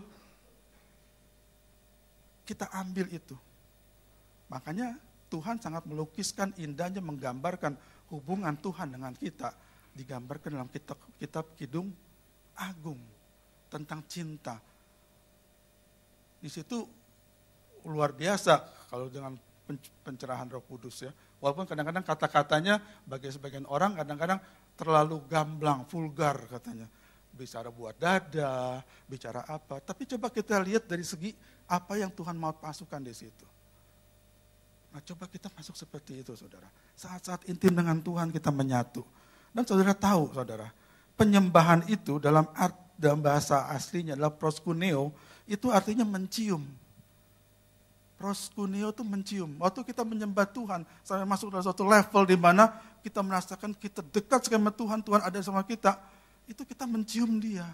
[2.46, 3.34] Kita ambil itu.
[4.46, 4.94] Makanya
[5.34, 7.74] Tuhan sangat melukiskan indahnya menggambarkan
[8.14, 9.58] hubungan Tuhan dengan kita
[9.98, 11.90] digambarkan dalam kitab kitab Kidung
[12.62, 13.02] Agung
[13.74, 14.62] tentang cinta.
[16.38, 16.86] Di situ
[17.90, 19.34] luar biasa kalau dengan
[19.78, 21.12] pencerahan Roh Kudus ya.
[21.44, 24.40] Walaupun kadang-kadang kata-katanya bagi sebagian orang kadang-kadang
[24.80, 26.88] terlalu gamblang, vulgar katanya.
[27.34, 29.82] Bicara buat dada, bicara apa.
[29.82, 31.34] Tapi coba kita lihat dari segi
[31.66, 33.46] apa yang Tuhan mau pasukan di situ.
[34.94, 36.70] Nah coba kita masuk seperti itu saudara.
[36.94, 39.02] Saat-saat intim dengan Tuhan kita menyatu.
[39.50, 40.70] Dan saudara tahu saudara,
[41.18, 45.14] penyembahan itu dalam art, dalam bahasa aslinya adalah proskuneo,
[45.50, 46.62] itu artinya mencium
[48.24, 49.52] proskuneo itu mencium.
[49.60, 52.72] Waktu kita menyembah Tuhan, sampai masuk dalam suatu level di mana
[53.04, 56.00] kita merasakan kita dekat sama Tuhan, Tuhan ada sama kita,
[56.48, 57.68] itu kita mencium dia.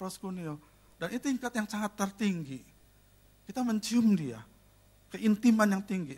[0.00, 0.56] Proskuneo.
[0.96, 2.64] Dan itu tingkat yang sangat tertinggi.
[3.44, 4.40] Kita mencium dia.
[5.12, 6.16] Keintiman yang tinggi.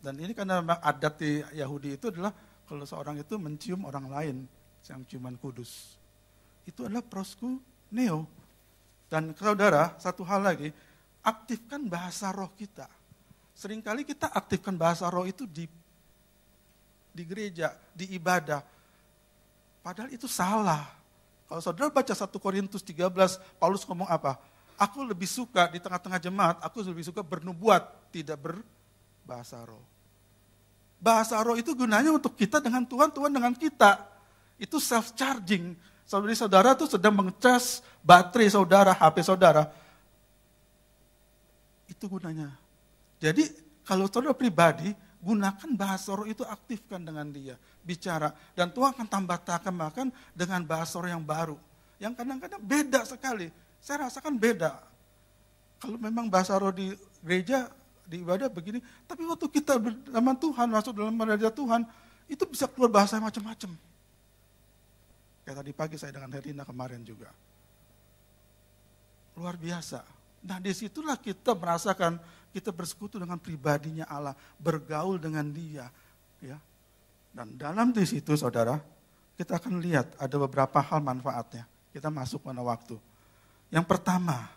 [0.00, 2.32] Dan ini karena adat di Yahudi itu adalah
[2.64, 4.36] kalau seorang itu mencium orang lain
[4.88, 6.00] yang ciuman kudus.
[6.64, 8.24] Itu adalah proskuneo.
[9.12, 10.72] Dan saudara, satu hal lagi,
[11.28, 12.88] aktifkan bahasa roh kita.
[13.52, 15.68] Seringkali kita aktifkan bahasa roh itu di
[17.12, 18.62] di gereja, di ibadah.
[19.82, 20.86] Padahal itu salah.
[21.48, 24.38] Kalau saudara baca 1 Korintus 13, Paulus ngomong apa?
[24.78, 29.82] Aku lebih suka di tengah-tengah jemaat, aku lebih suka bernubuat, tidak berbahasa roh.
[31.02, 34.06] Bahasa roh itu gunanya untuk kita dengan Tuhan, Tuhan dengan kita.
[34.54, 35.74] Itu self-charging.
[36.06, 39.66] Saudara-saudara itu sedang mengecas baterai saudara, HP saudara
[41.98, 42.54] itu gunanya.
[43.18, 43.50] Jadi
[43.82, 47.58] kalau saudara pribadi, gunakan bahasa roh itu aktifkan dengan dia.
[47.82, 48.30] Bicara.
[48.54, 51.58] Dan Tuhan akan tambah tambahkan dengan bahasa roh yang baru.
[51.98, 53.50] Yang kadang-kadang beda sekali.
[53.82, 54.78] Saya rasakan beda.
[55.82, 56.94] Kalau memang bahasa roh di
[57.26, 57.66] gereja,
[58.06, 58.78] di ibadah begini.
[59.10, 61.82] Tapi waktu kita bersama Tuhan, masuk dalam gereja Tuhan,
[62.30, 63.74] itu bisa keluar bahasa macam-macam.
[65.42, 67.32] Kayak tadi pagi saya dengan Herina kemarin juga.
[69.38, 70.17] Luar biasa
[70.48, 72.16] Nah di situlah kita merasakan
[72.48, 75.92] kita bersekutu dengan pribadinya Allah, bergaul dengan dia.
[76.40, 76.56] ya.
[77.28, 78.80] Dan dalam di situ saudara,
[79.36, 81.68] kita akan lihat ada beberapa hal manfaatnya.
[81.92, 82.96] Kita masuk pada waktu.
[83.68, 84.48] Yang pertama,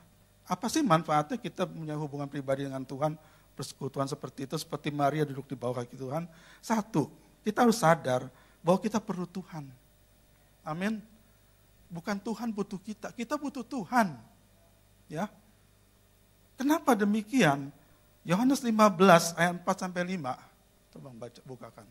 [0.48, 3.20] apa sih manfaatnya kita punya hubungan pribadi dengan Tuhan,
[3.60, 6.24] persekutuan seperti itu, seperti Maria duduk di bawah kaki Tuhan.
[6.64, 7.12] Satu,
[7.44, 8.32] kita harus sadar
[8.64, 9.68] bahwa kita perlu Tuhan.
[10.64, 11.04] Amin.
[11.92, 14.16] Bukan Tuhan butuh kita, kita butuh Tuhan.
[15.12, 15.28] Ya,
[16.62, 17.74] Kenapa demikian?
[18.22, 20.94] Yohanes 15 ayat 4 sampai 5.
[20.94, 21.86] Coba baca bukakan.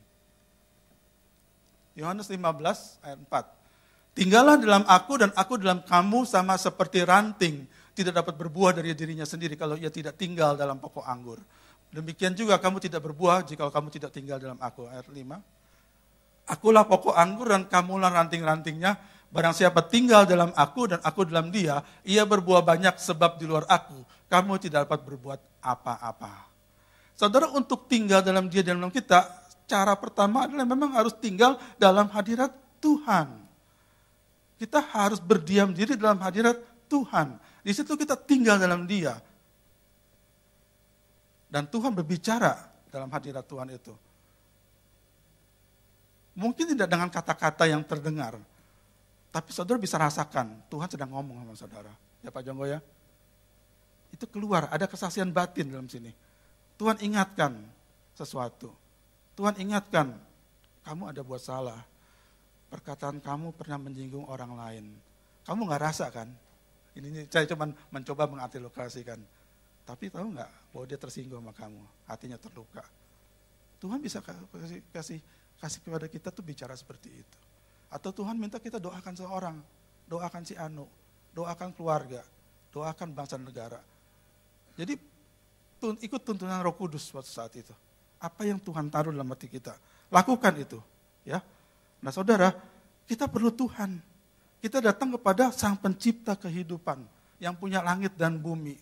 [1.99, 4.15] Yohanes 15 ayat 4.
[4.15, 7.67] Tinggallah dalam aku dan aku dalam kamu sama seperti ranting
[7.99, 11.43] tidak dapat berbuah dari dirinya sendiri kalau ia tidak tinggal dalam pokok anggur.
[11.91, 14.87] Demikian juga kamu tidak berbuah jika kamu tidak tinggal dalam aku.
[14.87, 15.19] Ayat 5.
[16.47, 18.95] Akulah pokok anggur dan kamulah ranting-rantingnya.
[19.31, 23.63] Barang siapa tinggal dalam aku dan aku dalam dia, ia berbuah banyak sebab di luar
[23.71, 26.47] aku kamu tidak dapat berbuat apa-apa.
[27.19, 29.27] Saudara untuk tinggal dalam dia dan dalam kita,
[29.67, 33.27] cara pertama adalah memang harus tinggal dalam hadirat Tuhan.
[34.57, 37.37] Kita harus berdiam diri dalam hadirat Tuhan.
[37.61, 39.19] Di situ kita tinggal dalam dia.
[41.51, 42.55] Dan Tuhan berbicara
[42.89, 43.93] dalam hadirat Tuhan itu.
[46.39, 48.39] Mungkin tidak dengan kata-kata yang terdengar.
[49.31, 51.93] Tapi saudara bisa rasakan, Tuhan sedang ngomong sama saudara.
[52.21, 52.83] Ya Pak Jonggo ya?
[54.11, 56.11] itu keluar, ada kesaksian batin dalam sini.
[56.77, 57.57] Tuhan ingatkan
[58.17, 58.75] sesuatu.
[59.39, 60.13] Tuhan ingatkan,
[60.85, 61.81] kamu ada buat salah.
[62.71, 64.85] Perkataan kamu pernah menyinggung orang lain.
[65.47, 66.31] Kamu nggak rasa kan?
[66.95, 69.19] Ini saya cuma mencoba mengantilokasikan.
[69.87, 72.85] Tapi tahu nggak bahwa dia tersinggung sama kamu, hatinya terluka.
[73.81, 75.19] Tuhan bisa kasih, kasih
[75.59, 77.39] kasih kepada kita tuh bicara seperti itu.
[77.91, 79.57] Atau Tuhan minta kita doakan seorang,
[80.07, 80.87] doakan si Anu,
[81.35, 82.23] doakan keluarga,
[82.71, 83.83] doakan bangsa negara.
[84.79, 84.95] Jadi
[85.83, 87.75] tun, ikut tuntunan Roh Kudus waktu saat itu.
[88.23, 89.75] Apa yang Tuhan taruh dalam hati kita,
[90.13, 90.79] lakukan itu,
[91.27, 91.43] ya.
[91.99, 92.55] Nah, saudara,
[93.11, 93.99] kita perlu Tuhan.
[94.61, 97.01] Kita datang kepada Sang Pencipta kehidupan.
[97.41, 98.77] yang punya langit dan bumi.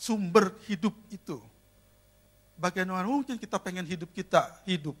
[0.00, 1.36] Sumber hidup itu.
[2.56, 4.96] Bagaimana mungkin kita pengen hidup kita hidup,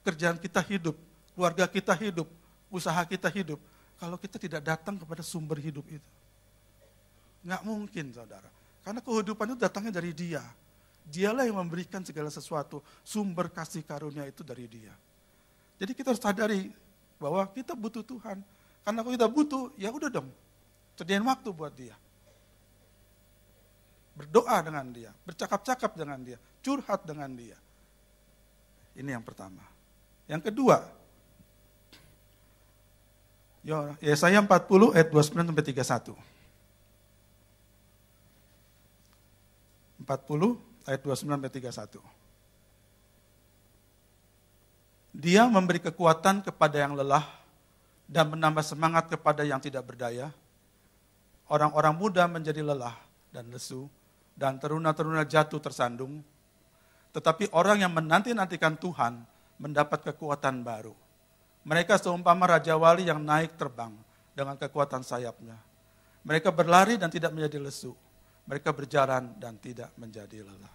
[0.00, 0.96] pekerjaan kita hidup,
[1.34, 2.28] keluarga kita hidup,
[2.70, 3.58] usaha kita hidup,
[3.98, 6.10] kalau kita tidak datang kepada sumber hidup itu.
[7.44, 8.48] Nggak mungkin saudara.
[8.84, 10.42] Karena kehidupan itu datangnya dari dia.
[11.04, 12.80] Dialah yang memberikan segala sesuatu.
[13.04, 14.92] Sumber kasih karunia itu dari dia.
[15.76, 16.72] Jadi kita harus sadari
[17.20, 18.40] bahwa kita butuh Tuhan.
[18.84, 20.28] Karena kalau kita butuh, ya udah dong.
[20.96, 21.96] Sediain waktu buat dia.
[24.14, 27.58] Berdoa dengan dia, bercakap-cakap dengan dia, curhat dengan dia.
[28.94, 29.73] Ini yang pertama.
[30.24, 30.88] Yang kedua,
[34.04, 36.16] Yesaya 40 ayat 29 sampai 31.
[40.04, 42.00] 40 ayat 29 sampai 31.
[45.14, 47.24] Dia memberi kekuatan kepada yang lelah
[48.04, 50.28] dan menambah semangat kepada yang tidak berdaya.
[51.48, 52.96] Orang-orang muda menjadi lelah
[53.32, 53.88] dan lesu,
[54.34, 56.20] dan teruna-teruna jatuh tersandung.
[57.14, 59.22] Tetapi orang yang menanti-nantikan Tuhan
[59.58, 60.94] mendapat kekuatan baru.
[61.64, 63.94] Mereka seumpama Raja Wali yang naik terbang
[64.36, 65.56] dengan kekuatan sayapnya.
[66.24, 67.96] Mereka berlari dan tidak menjadi lesu.
[68.44, 70.74] Mereka berjalan dan tidak menjadi lelah.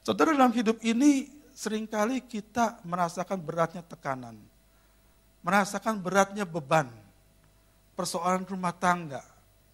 [0.00, 4.40] Saudara dalam hidup ini sering kali kita merasakan beratnya tekanan,
[5.44, 6.88] merasakan beratnya beban,
[7.92, 9.20] persoalan rumah tangga,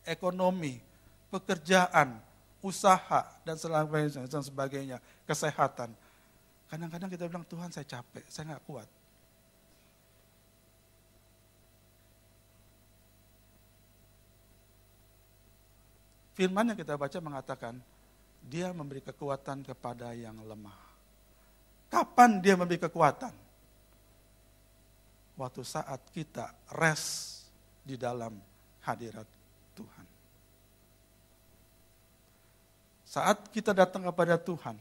[0.02, 0.82] ekonomi,
[1.30, 2.18] pekerjaan,
[2.58, 3.56] usaha, dan
[4.42, 5.94] sebagainya, kesehatan.
[6.68, 8.88] Kadang-kadang kita bilang, Tuhan saya capek, saya nggak kuat.
[16.36, 17.74] Firman yang kita baca mengatakan,
[18.46, 20.78] dia memberi kekuatan kepada yang lemah.
[21.90, 23.34] Kapan dia memberi kekuatan?
[25.34, 27.48] Waktu saat kita rest
[27.82, 28.36] di dalam
[28.84, 29.26] hadirat
[29.74, 30.06] Tuhan.
[33.08, 34.76] Saat kita datang kepada Tuhan,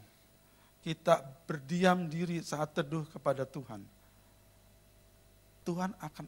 [0.87, 3.83] kita berdiam diri saat teduh kepada Tuhan.
[5.67, 6.25] Tuhan akan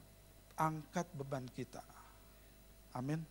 [0.60, 1.80] angkat beban kita.
[2.92, 3.24] Amin.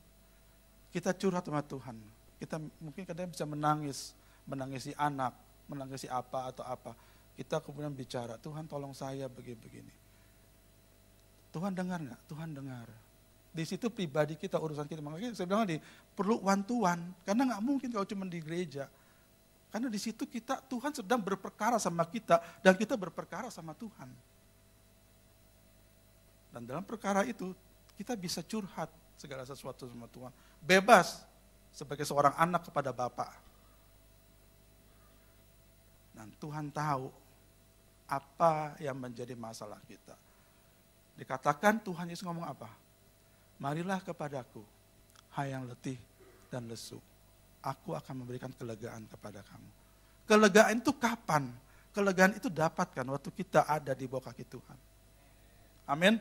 [0.89, 2.01] Kita curhat sama Tuhan.
[2.41, 4.17] Kita mungkin kadang bisa menangis,
[4.49, 5.37] menangisi anak,
[5.69, 6.97] menangisi apa atau apa
[7.39, 9.95] kita kemudian bicara, Tuhan tolong saya begini-begini.
[11.55, 12.21] Tuhan dengar nggak?
[12.27, 12.91] Tuhan dengar.
[13.55, 14.99] Di situ pribadi kita, urusan kita.
[14.99, 15.79] Makanya saya bilang tadi,
[16.19, 17.15] perlu one to one.
[17.23, 18.91] Karena nggak mungkin kalau cuma di gereja.
[19.69, 24.09] Karena di situ kita, Tuhan sedang berperkara sama kita, dan kita berperkara sama Tuhan.
[26.49, 27.53] Dan dalam perkara itu,
[28.01, 30.33] kita bisa curhat segala sesuatu sama Tuhan.
[30.65, 31.27] Bebas
[31.75, 33.29] sebagai seorang anak kepada Bapak.
[36.17, 37.13] Dan Tuhan tahu
[38.09, 40.17] apa yang menjadi masalah kita.
[41.19, 42.73] Dikatakan Tuhan Yesus ngomong apa?
[43.61, 44.65] Marilah kepadaku,
[45.37, 45.99] hai yang letih
[46.49, 46.97] dan lesu.
[47.69, 49.71] Aku akan memberikan kelegaan kepada kamu.
[50.25, 51.53] Kelegaan itu kapan?
[51.93, 54.79] Kelegaan itu dapatkan waktu kita ada di bawah kaki Tuhan.
[55.89, 56.17] Amin.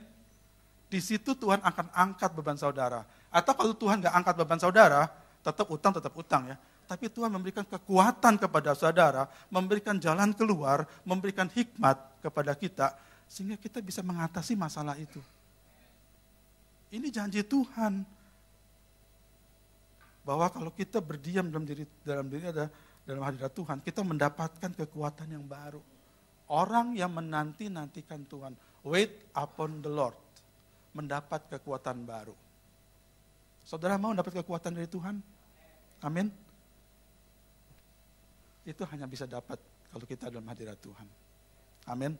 [0.87, 3.07] Di situ Tuhan akan angkat beban saudara.
[3.31, 5.07] Atau kalau Tuhan nggak angkat beban saudara,
[5.43, 6.57] tetap utang, tetap utang ya
[6.87, 12.95] tapi Tuhan memberikan kekuatan kepada saudara, memberikan jalan keluar, memberikan hikmat kepada kita,
[13.27, 15.19] sehingga kita bisa mengatasi masalah itu.
[16.87, 18.07] Ini janji Tuhan.
[20.27, 22.67] Bahwa kalau kita berdiam dalam diri dalam diri ada
[23.07, 25.79] dalam hadirat Tuhan, kita mendapatkan kekuatan yang baru.
[26.51, 28.51] Orang yang menanti-nantikan Tuhan,
[28.83, 30.15] wait upon the Lord,
[30.91, 32.35] mendapat kekuatan baru.
[33.63, 35.15] Saudara mau dapat kekuatan dari Tuhan?
[36.03, 36.27] Amin
[38.67, 39.55] itu hanya bisa dapat
[39.87, 41.07] kalau kita dalam hadirat Tuhan.
[41.87, 42.19] Amin.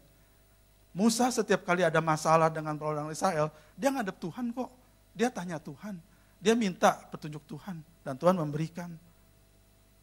[0.96, 4.72] Musa setiap kali ada masalah dengan orang Israel, dia ngadep Tuhan kok.
[5.12, 6.00] Dia tanya Tuhan.
[6.42, 7.82] Dia minta petunjuk Tuhan.
[8.06, 8.92] Dan Tuhan memberikan.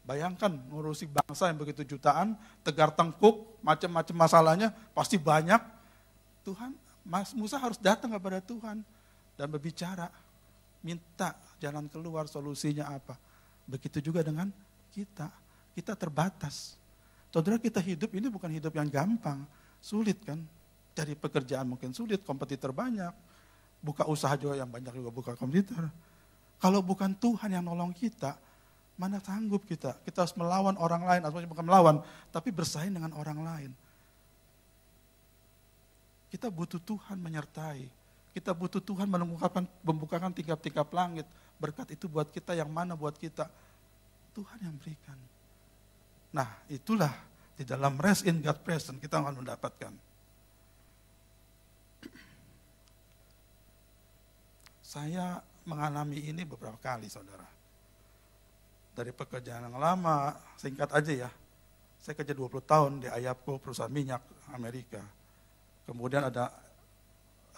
[0.05, 5.57] Bayangkan ngurusi bangsa yang begitu jutaan, tegar tengkuk, macam-macam masalahnya, pasti banyak.
[6.45, 8.85] Tuhan, Mas Musa harus datang kepada Tuhan
[9.33, 10.13] dan berbicara.
[10.85, 13.17] Minta jalan keluar, solusinya apa.
[13.65, 14.53] Begitu juga dengan
[14.93, 15.33] kita
[15.75, 16.79] kita terbatas.
[17.29, 19.43] Saudara kita hidup ini bukan hidup yang gampang,
[19.83, 20.39] sulit kan.
[20.95, 23.11] Cari pekerjaan mungkin sulit, kompetitor banyak.
[23.83, 25.91] Buka usaha juga yang banyak juga buka kompetitor.
[26.59, 28.39] Kalau bukan Tuhan yang nolong kita,
[28.95, 29.99] mana sanggup kita?
[30.07, 31.95] Kita harus melawan orang lain, atau bukan melawan,
[32.31, 33.71] tapi bersaing dengan orang lain.
[36.31, 37.87] Kita butuh Tuhan menyertai.
[38.35, 41.27] Kita butuh Tuhan membukakan, membukakan tingkap-tingkap langit.
[41.55, 43.47] Berkat itu buat kita, yang mana buat kita?
[44.35, 45.15] Tuhan yang berikan.
[46.35, 47.15] Nah, itulah
[47.55, 49.95] di dalam rest in God presence kita akan mendapatkan.
[54.83, 57.45] Saya mengalami ini beberapa kali, saudara.
[58.95, 61.29] Dari pekerjaan yang lama, singkat aja ya,
[61.99, 64.21] saya kerja 20 tahun di Ayapko, perusahaan minyak
[64.53, 65.01] Amerika.
[65.89, 66.53] Kemudian ada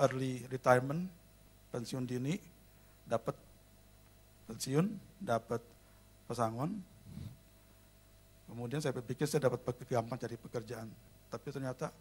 [0.02, 1.06] early retirement,
[1.70, 2.40] pensiun dini,
[3.04, 3.36] dapat
[4.48, 4.88] pensiun,
[5.20, 5.60] dapat
[6.26, 6.80] pesangon.
[8.48, 9.60] Kemudian saya berpikir saya dapat
[9.92, 10.88] gampang cari pekerjaan,
[11.28, 11.92] tapi ternyata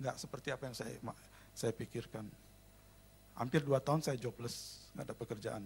[0.00, 0.96] nggak seperti apa yang saya
[1.52, 2.24] saya pikirkan.
[3.38, 5.62] Hampir dua tahun saya jobless, nggak ada pekerjaan.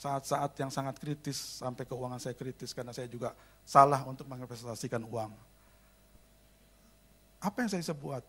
[0.00, 3.36] Saat-saat yang sangat kritis, sampai keuangan saya kritis karena saya juga
[3.68, 5.28] salah untuk menginvestasikan uang.
[7.40, 8.24] Apa yang saya bisa buat?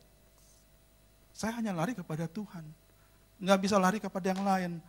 [1.32, 2.64] Saya hanya lari kepada Tuhan.
[3.40, 4.84] Nggak bisa lari kepada yang lain.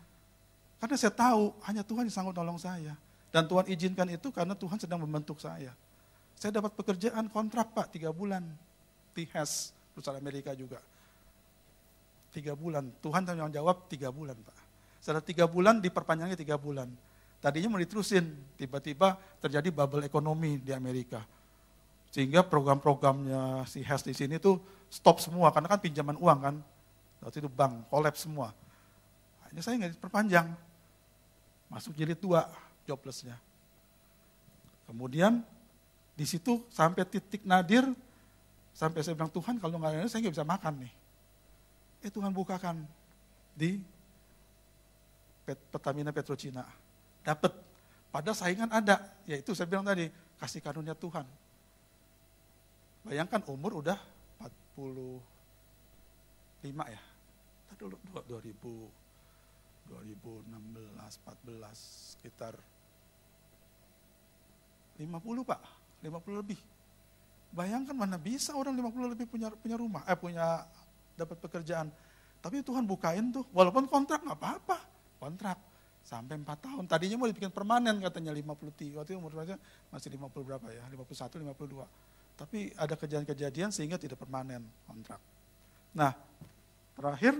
[0.83, 2.99] Karena saya tahu hanya Tuhan yang sanggup tolong saya.
[3.31, 5.71] Dan Tuhan izinkan itu karena Tuhan sedang membentuk saya.
[6.37, 8.43] Saya dapat pekerjaan kontrak Pak, tiga bulan.
[9.15, 10.83] THES, perusahaan Amerika juga.
[12.33, 14.57] Tiga bulan, Tuhan tanggung jawab tiga bulan Pak.
[15.05, 16.89] Setelah tiga bulan diperpanjangnya tiga bulan.
[17.45, 18.25] Tadinya mau diterusin,
[18.57, 21.21] tiba-tiba terjadi bubble ekonomi di Amerika.
[22.09, 24.57] Sehingga program-programnya si HES di sini tuh
[24.89, 26.57] stop semua, karena kan pinjaman uang kan.
[27.21, 28.57] Waktu itu bank, kolaps semua.
[29.45, 30.49] Hanya saya nggak diperpanjang.
[31.69, 32.49] Masuk jilid dua,
[32.89, 33.37] joblessnya.
[34.89, 35.45] Kemudian
[36.17, 37.85] di situ sampai titik nadir,
[38.73, 41.02] sampai saya bilang, Tuhan kalau nggak ada saya nggak bisa makan nih
[42.03, 42.83] eh Tuhan bukakan
[43.55, 43.79] di
[45.47, 46.65] Pertamina Petrocina.
[47.23, 47.53] Dapat.
[48.13, 50.05] Pada saingan ada, yaitu saya bilang tadi,
[50.37, 51.25] kasih karunia Tuhan.
[53.09, 53.97] Bayangkan umur udah
[54.37, 57.01] 45 ya.
[57.73, 57.97] Tadi dulu
[58.29, 59.01] 2000
[59.91, 62.55] 2016, 14 sekitar
[65.01, 65.09] 50
[65.43, 65.61] Pak,
[66.05, 66.61] 50 lebih.
[67.53, 70.65] Bayangkan mana bisa orang 50 lebih punya punya rumah, eh punya
[71.17, 71.89] dapat pekerjaan.
[72.43, 74.79] Tapi Tuhan bukain tuh, walaupun kontrak nggak apa-apa,
[75.23, 75.59] kontrak
[76.03, 76.85] sampai 4 tahun.
[76.91, 79.55] Tadinya mau dibikin permanen katanya 50 waktu itu umur saya
[79.95, 81.87] masih 50 berapa ya, 51, 52.
[82.35, 85.23] Tapi ada kejadian-kejadian sehingga tidak permanen kontrak.
[85.95, 86.11] Nah,
[86.99, 87.39] terakhir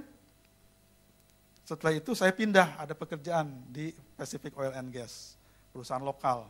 [1.67, 5.35] setelah itu saya pindah, ada pekerjaan di Pacific Oil and Gas,
[5.75, 6.47] perusahaan lokal.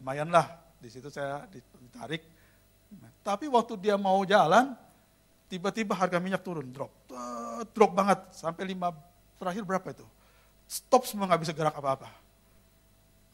[0.00, 2.24] Lumayanlah, di situ saya ditarik.
[3.22, 4.76] Tapi waktu dia mau jalan,
[5.52, 6.88] tiba-tiba harga minyak turun, drop.
[7.76, 8.88] Drop banget, sampai lima,
[9.36, 10.08] terakhir berapa itu?
[10.64, 12.08] Stop semua nggak bisa gerak apa-apa.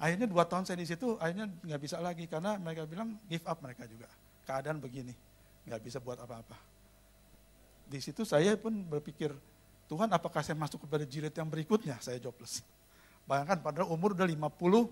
[0.03, 3.63] Akhirnya dua tahun saya di situ, akhirnya nggak bisa lagi karena mereka bilang give up
[3.63, 4.11] mereka juga.
[4.43, 5.15] Keadaan begini,
[5.71, 6.59] nggak bisa buat apa-apa.
[7.87, 9.31] Di situ saya pun berpikir,
[9.87, 12.03] Tuhan apakah saya masuk kepada jilid yang berikutnya?
[12.03, 12.67] Saya jobless.
[13.31, 14.91] Bayangkan pada umur udah 50,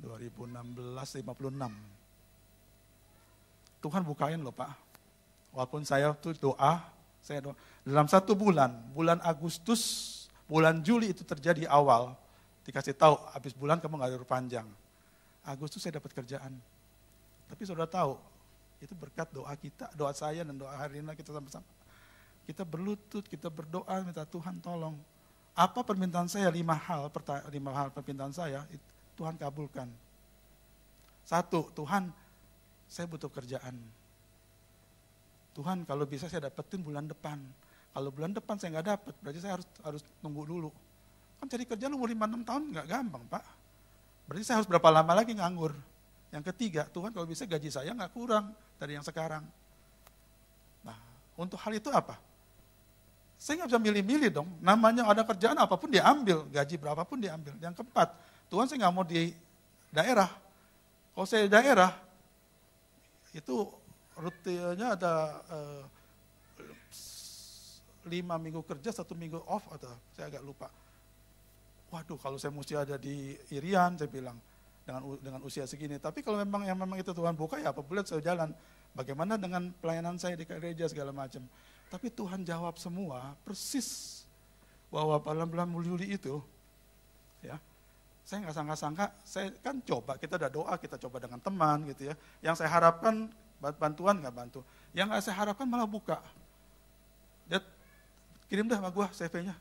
[0.00, 1.92] 2016, 56.
[3.82, 4.91] Tuhan bukain loh Pak
[5.52, 6.80] Walaupun saya tuh doa,
[7.20, 7.54] saya doa.
[7.84, 9.82] Dalam satu bulan, bulan Agustus,
[10.48, 12.16] bulan Juli itu terjadi awal.
[12.64, 14.68] Dikasih tahu, habis bulan kamu nggak ada panjang.
[15.44, 16.56] Agustus saya dapat kerjaan.
[17.52, 18.16] Tapi saudara tahu,
[18.80, 21.68] itu berkat doa kita, doa saya dan doa Harina kita sama-sama.
[22.48, 24.96] Kita berlutut, kita berdoa, minta Tuhan tolong.
[25.52, 26.48] Apa permintaan saya?
[26.48, 27.12] Lima hal,
[27.52, 28.64] lima hal permintaan saya,
[29.14, 29.86] Tuhan kabulkan.
[31.22, 32.10] Satu, Tuhan,
[32.88, 33.78] saya butuh kerjaan
[35.52, 37.36] Tuhan kalau bisa saya dapetin bulan depan.
[37.92, 40.72] Kalau bulan depan saya nggak dapet, berarti saya harus harus tunggu dulu.
[41.36, 43.44] Kan cari kerja lu umur 5-6 tahun nggak gampang Pak.
[44.30, 45.76] Berarti saya harus berapa lama lagi nganggur.
[46.32, 49.44] Yang ketiga, Tuhan kalau bisa gaji saya nggak kurang dari yang sekarang.
[50.80, 50.96] Nah,
[51.36, 52.16] untuk hal itu apa?
[53.36, 54.48] Saya nggak bisa milih-milih dong.
[54.64, 57.52] Namanya ada kerjaan apa pun diambil, gaji berapapun diambil.
[57.60, 58.16] Yang keempat,
[58.48, 59.36] Tuhan saya nggak mau di
[59.92, 60.30] daerah.
[61.12, 61.92] Kalau saya di daerah,
[63.36, 63.68] itu
[64.18, 65.14] rutenya ada
[65.48, 65.82] uh,
[68.08, 70.68] lima minggu kerja, satu minggu off atau saya agak lupa.
[71.92, 74.36] Waduh, kalau saya mesti ada di Irian, saya bilang
[74.82, 76.00] dengan dengan usia segini.
[76.00, 78.50] Tapi kalau memang yang memang itu Tuhan buka ya apa boleh saya jalan.
[78.92, 81.40] Bagaimana dengan pelayanan saya di gereja segala macam.
[81.88, 84.20] Tapi Tuhan jawab semua persis
[84.92, 86.40] bahwa dalam bulan Juli itu,
[87.40, 87.56] ya,
[88.24, 92.14] saya nggak sangka-sangka, saya kan coba, kita udah doa, kita coba dengan teman gitu ya.
[92.44, 93.32] Yang saya harapkan
[93.70, 94.66] bantuan nggak bantu.
[94.90, 96.18] Yang nggak saya harapkan malah buka.
[97.46, 97.62] Dia
[98.50, 99.54] kirim dah sama gua CV-nya.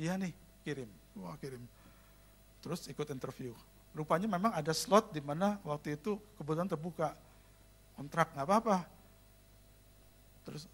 [0.00, 0.32] Iya nih,
[0.64, 0.88] kirim.
[1.20, 1.60] Wah kirim.
[2.64, 3.52] Terus ikut interview.
[3.92, 7.12] Rupanya memang ada slot di mana waktu itu kebetulan terbuka.
[7.94, 8.78] Kontrak nggak apa-apa.
[10.48, 10.66] Terus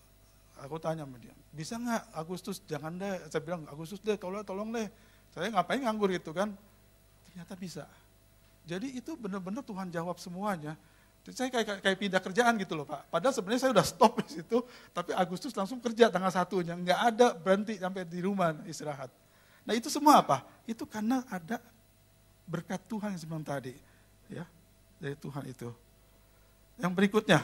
[0.60, 4.68] aku tanya sama dia, bisa nggak Agustus jangan deh, saya bilang Agustus deh, tolong tolong
[4.72, 4.88] deh.
[5.32, 6.52] Saya ngapain nganggur gitu kan?
[7.30, 7.84] Ternyata bisa.
[8.66, 10.74] Jadi itu benar-benar Tuhan jawab semuanya.
[11.32, 13.10] Saya kayak, kayak pindah kerjaan gitu loh Pak.
[13.10, 14.58] Padahal sebenarnya saya udah stop di situ,
[14.94, 16.74] tapi Agustus langsung kerja tanggal satunya.
[16.74, 19.10] Nggak ada berhenti sampai di rumah istirahat.
[19.64, 20.42] Nah itu semua apa?
[20.64, 21.60] Itu karena ada
[22.48, 23.74] berkat Tuhan yang sebelum tadi.
[24.26, 24.44] ya
[24.98, 25.70] Dari Tuhan itu.
[26.80, 27.40] Yang berikutnya,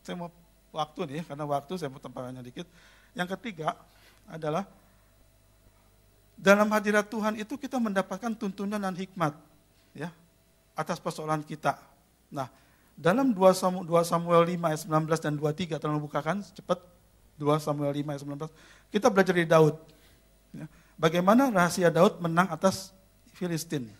[0.00, 0.32] saya mau
[0.74, 2.66] waktu nih, karena waktu saya mau tempatnya dikit.
[3.14, 3.78] Yang ketiga
[4.26, 4.66] adalah
[6.34, 9.38] dalam hadirat Tuhan itu kita mendapatkan tuntunan dan hikmat
[9.94, 10.10] ya
[10.74, 11.78] atas persoalan kita.
[12.34, 12.50] Nah,
[12.94, 13.42] dalam 2
[14.06, 16.78] Samuel 5 ayat 19 dan 23 tolong bukakan cepat
[17.38, 18.94] 2 Samuel 5 ayat 19.
[18.94, 19.74] Kita belajar dari Daud.
[20.54, 20.66] Ya.
[20.94, 22.94] Bagaimana rahasia Daud menang atas
[23.34, 23.90] Filistin?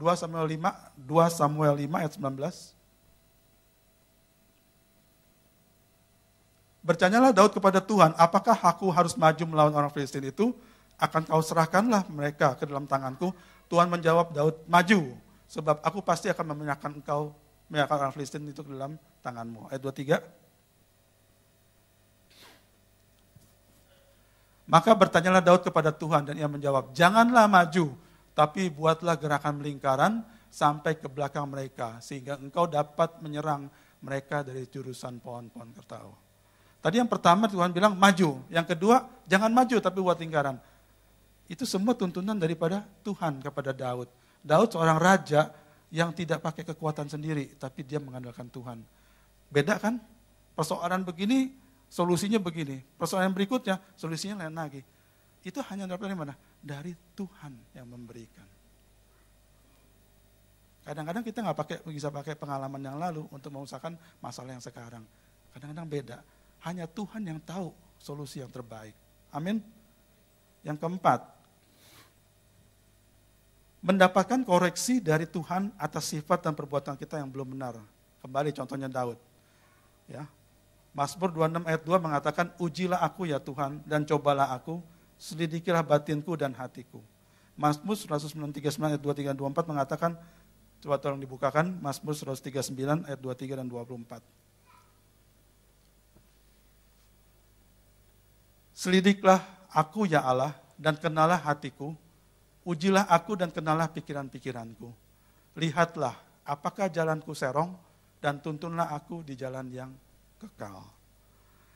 [0.00, 2.72] 2 Samuel 5, 2 Samuel 5 ayat 19.
[6.84, 10.52] Bertanyalah Daud kepada Tuhan, apakah aku harus maju melawan orang Filistin itu?
[10.96, 13.32] Akan kau serahkanlah mereka ke dalam tanganku.
[13.68, 15.16] Tuhan menjawab Daud, maju,
[15.48, 17.32] sebab aku pasti akan menyerahkan engkau,
[17.68, 19.68] menyerahkan orang Filistin itu ke dalam tanganmu.
[19.72, 20.20] Ayat 23.
[24.64, 27.92] Maka bertanyalah Daud kepada Tuhan dan ia menjawab, janganlah maju,
[28.32, 33.68] tapi buatlah gerakan melingkaran sampai ke belakang mereka, sehingga engkau dapat menyerang
[34.00, 36.16] mereka dari jurusan pohon-pohon kertau.
[36.80, 40.56] Tadi yang pertama Tuhan bilang maju, yang kedua jangan maju tapi buat lingkaran.
[41.48, 44.08] Itu semua tuntunan daripada Tuhan kepada Daud.
[44.44, 45.48] Daud seorang raja
[45.94, 48.82] yang tidak pakai kekuatan sendiri, tapi dia mengandalkan Tuhan.
[49.46, 50.02] Beda kan?
[50.58, 51.54] Persoalan begini,
[51.86, 52.82] solusinya begini.
[52.98, 54.82] Persoalan berikutnya, solusinya lain lagi.
[55.46, 56.34] Itu hanya dari mana?
[56.58, 58.42] Dari Tuhan yang memberikan.
[60.82, 65.06] Kadang-kadang kita nggak pakai bisa pakai pengalaman yang lalu untuk mengusahakan masalah yang sekarang.
[65.54, 66.18] Kadang-kadang beda.
[66.66, 67.70] Hanya Tuhan yang tahu
[68.02, 68.92] solusi yang terbaik.
[69.30, 69.62] Amin.
[70.66, 71.33] Yang keempat,
[73.84, 77.76] mendapatkan koreksi dari Tuhan atas sifat dan perbuatan kita yang belum benar.
[78.24, 79.20] Kembali contohnya Daud.
[80.08, 80.24] Ya.
[80.96, 84.80] Mazmur 26 ayat 2 mengatakan, Ujilah aku ya Tuhan dan cobalah aku,
[85.20, 87.04] selidikilah batinku dan hatiku.
[87.60, 90.16] Mazmur 139 ayat 23 dan 24 mengatakan,
[90.80, 94.24] coba tolong dibukakan, Mazmur 139 ayat 23 dan 24.
[98.74, 101.92] Selidiklah aku ya Allah dan kenalah hatiku.
[102.64, 104.88] Ujilah aku dan kenalah pikiran-pikiranku.
[105.60, 106.16] Lihatlah
[106.48, 107.76] apakah jalanku serong
[108.18, 109.92] dan tuntunlah aku di jalan yang
[110.40, 110.80] kekal.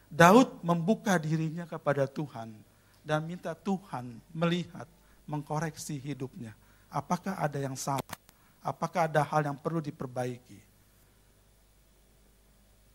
[0.08, 2.56] Daud membuka dirinya kepada Tuhan
[3.04, 4.88] dan minta Tuhan melihat,
[5.28, 6.56] mengkoreksi hidupnya.
[6.88, 8.16] Apakah ada yang salah?
[8.64, 10.56] Apakah ada hal yang perlu diperbaiki?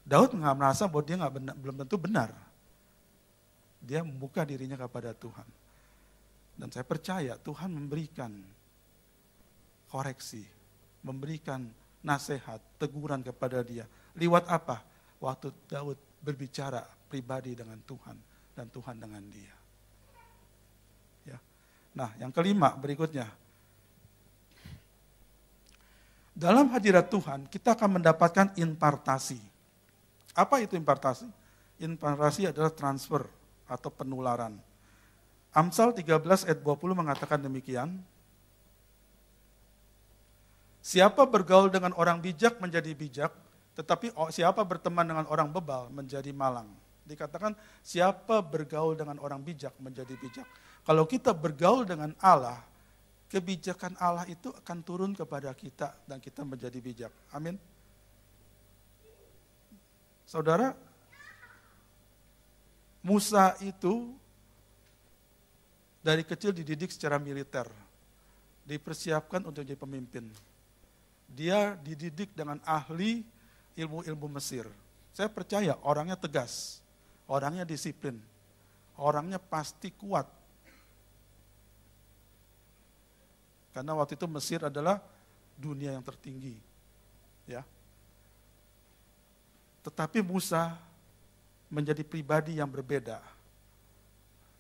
[0.02, 2.34] Daud nggak merasa bahwa dia nggak belum tentu benar
[3.84, 5.46] dia membuka dirinya kepada Tuhan.
[6.54, 8.30] Dan saya percaya Tuhan memberikan
[9.90, 10.46] koreksi,
[11.02, 11.66] memberikan
[12.06, 13.86] nasihat, teguran kepada dia.
[14.14, 14.82] Lewat apa?
[15.18, 18.18] Waktu Daud berbicara pribadi dengan Tuhan
[18.54, 19.56] dan Tuhan dengan dia.
[21.30, 21.38] Ya.
[21.98, 23.30] Nah, yang kelima berikutnya.
[26.34, 29.38] Dalam hadirat Tuhan, kita akan mendapatkan impartasi.
[30.34, 31.30] Apa itu impartasi?
[31.78, 33.22] Impartasi adalah transfer
[33.70, 34.58] atau penularan.
[35.54, 38.02] Amsal 13 ayat 20 mengatakan demikian.
[40.84, 43.32] Siapa bergaul dengan orang bijak menjadi bijak,
[43.78, 46.68] tetapi siapa berteman dengan orang bebal menjadi malang.
[47.06, 47.54] Dikatakan
[47.86, 50.48] siapa bergaul dengan orang bijak menjadi bijak.
[50.84, 52.60] Kalau kita bergaul dengan Allah,
[53.32, 57.14] kebijakan Allah itu akan turun kepada kita dan kita menjadi bijak.
[57.32, 57.56] Amin.
[60.28, 60.74] Saudara,
[63.06, 64.16] Musa itu
[66.04, 67.66] dari kecil dididik secara militer,
[68.68, 70.28] dipersiapkan untuk jadi pemimpin.
[71.32, 73.24] Dia dididik dengan ahli
[73.80, 74.68] ilmu-ilmu Mesir.
[75.16, 76.84] Saya percaya orangnya tegas,
[77.26, 78.20] orangnya disiplin,
[79.00, 80.28] orangnya pasti kuat.
[83.74, 85.02] Karena waktu itu Mesir adalah
[85.58, 86.60] dunia yang tertinggi.
[87.50, 87.66] Ya.
[89.82, 90.78] Tetapi Musa
[91.74, 93.33] menjadi pribadi yang berbeda.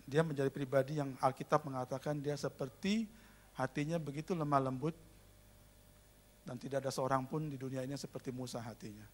[0.03, 3.07] Dia menjadi pribadi yang Alkitab mengatakan dia seperti
[3.55, 4.95] hatinya begitu lemah lembut
[6.43, 9.07] dan tidak ada seorang pun di dunia ini seperti Musa hatinya.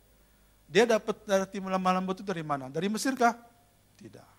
[0.70, 2.70] Dia dapat hati lemah lembut itu dari mana?
[2.70, 3.38] Dari Mesir kah?
[3.98, 4.30] Tidak.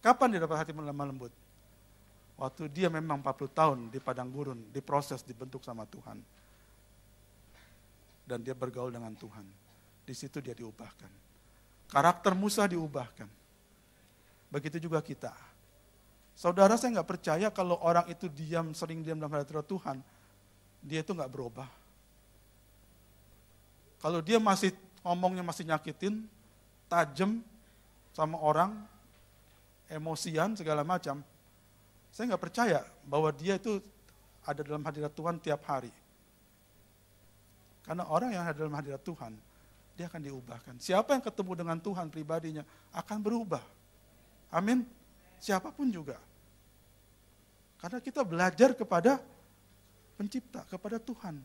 [0.00, 1.32] Kapan dia dapat hati lemah lembut?
[2.38, 6.22] Waktu dia memang 40 tahun di padang gurun, diproses, dibentuk sama Tuhan.
[8.28, 9.42] Dan dia bergaul dengan Tuhan.
[10.06, 11.10] Di situ dia diubahkan.
[11.90, 13.26] Karakter Musa diubahkan.
[14.52, 15.32] Begitu juga kita.
[16.38, 19.98] Saudara saya nggak percaya kalau orang itu diam, sering diam dalam hadirat Tuhan,
[20.78, 21.66] dia itu nggak berubah.
[23.98, 24.70] Kalau dia masih
[25.02, 26.22] ngomongnya masih nyakitin,
[26.86, 27.42] tajam
[28.14, 28.70] sama orang,
[29.90, 31.26] emosian segala macam,
[32.14, 33.82] saya nggak percaya bahwa dia itu
[34.46, 35.90] ada dalam hadirat Tuhan tiap hari.
[37.82, 39.34] Karena orang yang ada dalam hadirat Tuhan,
[39.98, 40.78] dia akan diubahkan.
[40.78, 42.62] Siapa yang ketemu dengan Tuhan pribadinya
[42.94, 43.64] akan berubah.
[44.54, 44.86] Amin.
[45.38, 46.18] Siapa pun juga.
[47.78, 49.22] Karena kita belajar kepada
[50.18, 51.38] pencipta, kepada Tuhan.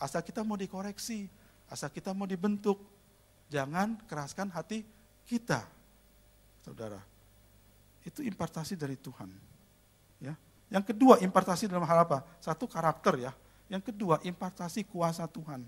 [0.00, 1.28] Asal kita mau dikoreksi,
[1.68, 2.80] asal kita mau dibentuk,
[3.52, 4.80] jangan keraskan hati
[5.28, 5.60] kita.
[6.64, 7.00] Saudara,
[8.08, 9.28] itu impartasi dari Tuhan.
[10.24, 10.32] Ya.
[10.72, 12.24] Yang kedua, impartasi dalam hal apa?
[12.40, 13.32] Satu karakter ya.
[13.68, 15.64] Yang kedua, impartasi kuasa Tuhan.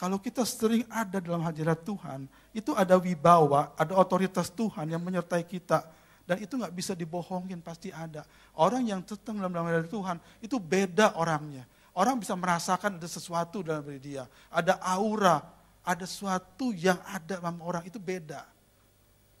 [0.00, 2.24] Kalau kita sering ada dalam hadirat Tuhan,
[2.56, 5.84] itu ada wibawa, ada otoritas Tuhan yang menyertai kita.
[6.30, 8.22] Dan itu nggak bisa dibohongin, pasti ada.
[8.54, 11.66] Orang yang tetap dalam hadirat Tuhan, itu beda orangnya.
[11.90, 14.30] Orang bisa merasakan ada sesuatu dalam diri dia.
[14.46, 15.42] Ada aura,
[15.82, 18.46] ada sesuatu yang ada dalam orang, itu beda.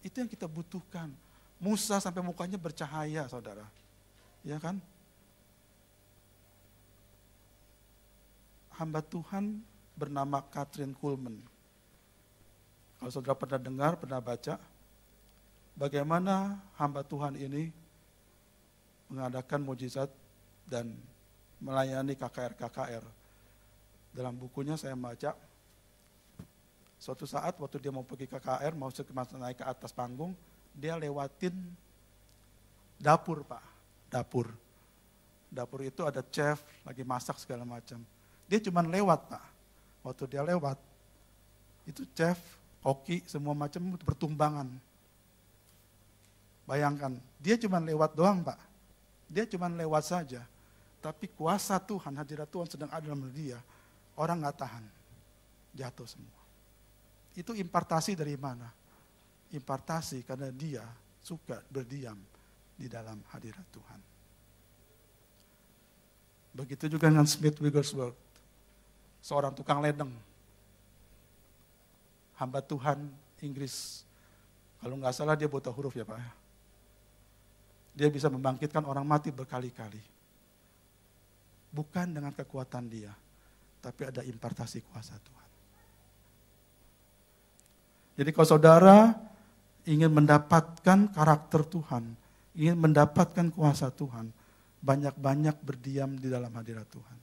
[0.02, 1.14] Itu yang kita butuhkan.
[1.62, 3.62] Musa sampai mukanya bercahaya, saudara.
[4.42, 4.82] Ya kan?
[8.74, 9.62] Hamba Tuhan
[9.94, 11.38] bernama Catherine Kuhlman.
[12.98, 14.58] Kalau saudara pernah dengar, pernah baca,
[15.80, 17.72] bagaimana hamba Tuhan ini
[19.08, 20.12] mengadakan mujizat
[20.68, 20.92] dan
[21.56, 23.04] melayani KKR-KKR.
[24.12, 25.32] Dalam bukunya saya baca,
[27.00, 30.36] suatu saat waktu dia mau pergi KKR, mau naik ke atas panggung,
[30.76, 31.56] dia lewatin
[33.00, 33.64] dapur pak,
[34.12, 34.52] dapur.
[35.50, 37.98] Dapur itu ada chef, lagi masak segala macam.
[38.46, 39.44] Dia cuma lewat pak,
[40.00, 40.80] Waktu dia lewat,
[41.84, 42.40] itu chef,
[42.80, 44.68] koki, semua macam bertumbangan.
[46.70, 48.54] Bayangkan, dia cuma lewat doang Pak.
[49.26, 50.46] Dia cuma lewat saja.
[51.02, 53.58] Tapi kuasa Tuhan, hadirat Tuhan sedang ada dalam dia.
[54.14, 54.86] Orang nggak tahan.
[55.74, 56.38] Jatuh semua.
[57.34, 58.70] Itu impartasi dari mana?
[59.50, 60.86] Impartasi karena dia
[61.18, 62.14] suka berdiam
[62.78, 64.00] di dalam hadirat Tuhan.
[66.54, 68.14] Begitu juga dengan Smith Wigglesworth
[69.18, 70.14] seorang tukang ledeng.
[72.38, 73.10] Hamba Tuhan
[73.42, 74.06] Inggris.
[74.78, 76.39] Kalau nggak salah dia buta huruf ya Pak.
[77.94, 80.00] Dia bisa membangkitkan orang mati berkali-kali.
[81.70, 83.14] Bukan dengan kekuatan dia,
[83.78, 85.48] tapi ada impartasi kuasa Tuhan.
[88.20, 88.98] Jadi kalau saudara
[89.86, 92.04] ingin mendapatkan karakter Tuhan,
[92.58, 94.34] ingin mendapatkan kuasa Tuhan,
[94.80, 97.18] banyak-banyak berdiam di dalam hadirat Tuhan.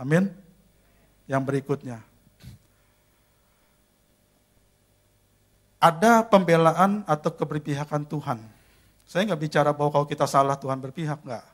[0.00, 0.24] Amin.
[1.28, 2.09] Yang berikutnya.
[5.80, 8.38] Ada pembelaan atau keberpihakan Tuhan.
[9.08, 11.44] Saya nggak bicara bahwa kalau kita salah Tuhan berpihak, nggak.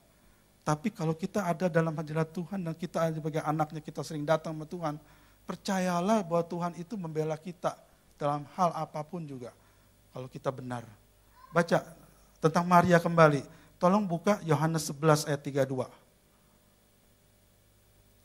[0.66, 4.66] Tapi kalau kita ada dalam hadirat Tuhan dan kita sebagai anaknya kita sering datang ke
[4.66, 4.98] Tuhan,
[5.46, 7.78] percayalah bahwa Tuhan itu membela kita
[8.18, 9.54] dalam hal apa pun juga.
[10.10, 10.82] Kalau kita benar.
[11.54, 11.86] Baca
[12.42, 13.46] tentang Maria kembali.
[13.78, 15.86] Tolong buka Yohanes 11 ayat 32.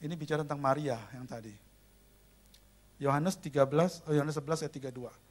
[0.01, 1.53] Ini bicara tentang Maria yang tadi.
[2.97, 5.30] Yohanes 13, oh Yohanes 11 ayat 32.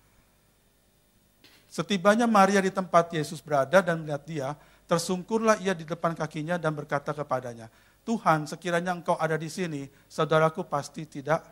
[1.70, 4.48] Setibanya Maria di tempat Yesus berada dan melihat dia,
[4.90, 7.70] tersungkurlah ia di depan kakinya dan berkata kepadanya,
[8.02, 11.46] Tuhan sekiranya engkau ada di sini, saudaraku pasti tidak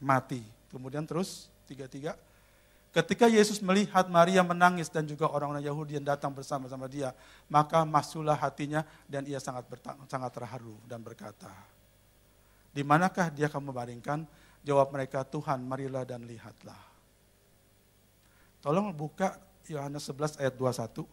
[0.00, 0.40] mati.
[0.72, 2.16] Kemudian terus, tiga-tiga.
[2.88, 7.12] Ketika Yesus melihat Maria menangis dan juga orang-orang Yahudi yang datang bersama-sama dia,
[7.52, 9.68] maka masuklah hatinya dan ia sangat
[10.08, 11.52] sangat terharu dan berkata,
[12.72, 14.24] di manakah dia akan membaringkan?
[14.64, 16.78] Jawab mereka, Tuhan marilah dan lihatlah.
[18.64, 21.04] Tolong buka Yohanes 11 ayat 21.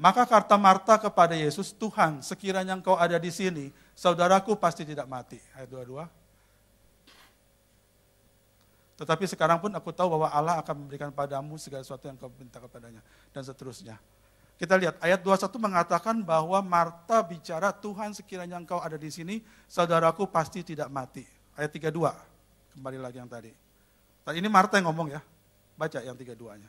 [0.00, 5.36] Maka kata Marta kepada Yesus, Tuhan sekiranya engkau ada di sini, saudaraku pasti tidak mati.
[5.52, 6.08] Ayat 22.
[8.96, 12.60] Tetapi sekarang pun aku tahu bahwa Allah akan memberikan padamu segala sesuatu yang kau minta
[12.60, 13.04] kepadanya.
[13.32, 14.00] Dan seterusnya.
[14.60, 20.28] Kita lihat ayat 21 mengatakan bahwa Marta bicara, Tuhan sekiranya engkau ada di sini, saudaraku
[20.28, 21.24] pasti tidak mati.
[21.56, 22.12] Ayat 32,
[22.76, 23.52] kembali lagi yang tadi.
[24.28, 25.20] Ini Marta yang ngomong ya,
[25.80, 26.68] baca yang 32-nya.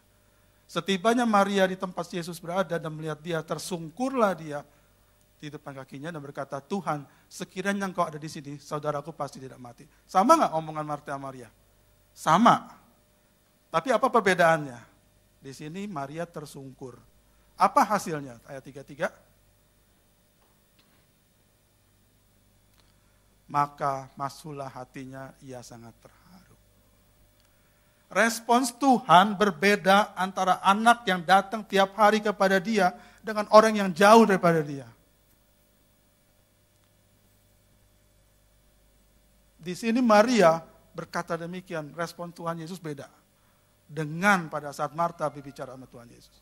[0.71, 4.63] Setibanya Maria di tempat Yesus berada dan melihat dia, tersungkurlah dia
[5.35, 9.83] di depan kakinya dan berkata, Tuhan sekiranya engkau ada di sini, saudaraku pasti tidak mati.
[10.07, 11.51] Sama nggak omongan Marta Maria?
[12.15, 12.71] Sama.
[13.67, 14.79] Tapi apa perbedaannya?
[15.43, 17.11] Di sini Maria tersungkur
[17.61, 18.41] apa hasilnya?
[18.49, 19.11] Ayat 33.
[23.51, 26.20] Maka masuklah hatinya, ia sangat terharu.
[28.11, 32.91] Respons Tuhan berbeda antara anak yang datang tiap hari kepada dia
[33.23, 34.83] dengan orang yang jauh daripada dia.
[39.55, 40.59] Di sini Maria
[40.91, 43.07] berkata demikian, respon Tuhan Yesus beda.
[43.87, 46.35] Dengan pada saat Marta berbicara sama Tuhan Yesus.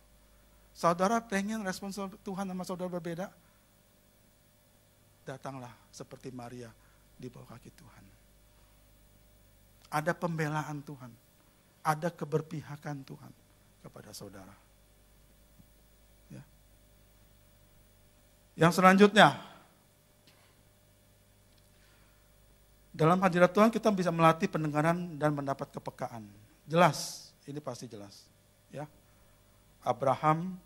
[0.74, 1.94] Saudara pengen respon
[2.26, 3.30] Tuhan sama saudara berbeda?
[5.22, 6.74] Datanglah seperti Maria
[7.14, 8.04] di bawah kaki Tuhan.
[9.94, 11.29] Ada pembelaan Tuhan.
[11.82, 13.32] Ada keberpihakan Tuhan
[13.82, 14.52] kepada saudara.
[16.28, 16.44] Ya.
[18.60, 19.40] Yang selanjutnya,
[22.92, 26.28] dalam hadirat Tuhan kita bisa melatih pendengaran dan mendapat kepekaan.
[26.68, 28.28] Jelas, ini pasti jelas.
[28.70, 28.86] Ya,
[29.82, 30.60] Abraham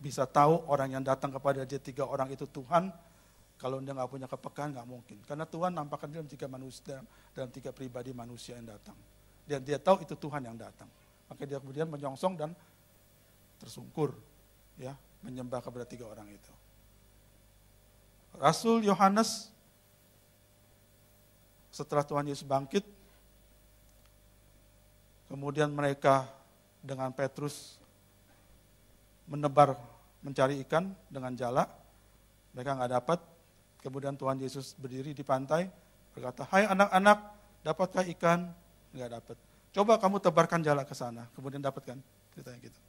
[0.00, 2.90] bisa tahu orang yang datang kepada dia tiga orang itu Tuhan,
[3.60, 5.16] kalau dia nggak punya kepekaan nggak mungkin.
[5.24, 7.00] Karena Tuhan nampakkan dalam tiga manusia,
[7.32, 8.96] dalam, tiga pribadi manusia yang datang.
[9.44, 10.88] Dan dia tahu itu Tuhan yang datang.
[11.28, 12.50] Maka dia kemudian menyongsong dan
[13.60, 14.16] tersungkur,
[14.80, 16.52] ya, menyembah kepada tiga orang itu.
[18.34, 19.52] Rasul Yohanes
[21.70, 22.86] setelah Tuhan Yesus bangkit,
[25.26, 26.26] kemudian mereka
[26.78, 27.78] dengan Petrus
[29.26, 29.74] menebar
[30.22, 31.66] mencari ikan dengan jala,
[32.54, 33.20] mereka nggak dapat.
[33.84, 35.68] Kemudian Tuhan Yesus berdiri di pantai,
[36.16, 37.18] berkata, Hai anak-anak,
[37.60, 38.48] dapatkah ikan?
[38.94, 39.36] Nggak dapat.
[39.74, 41.98] Coba kamu tebarkan jala ke sana, kemudian dapatkan.
[42.30, 42.80] Ceritanya gitu.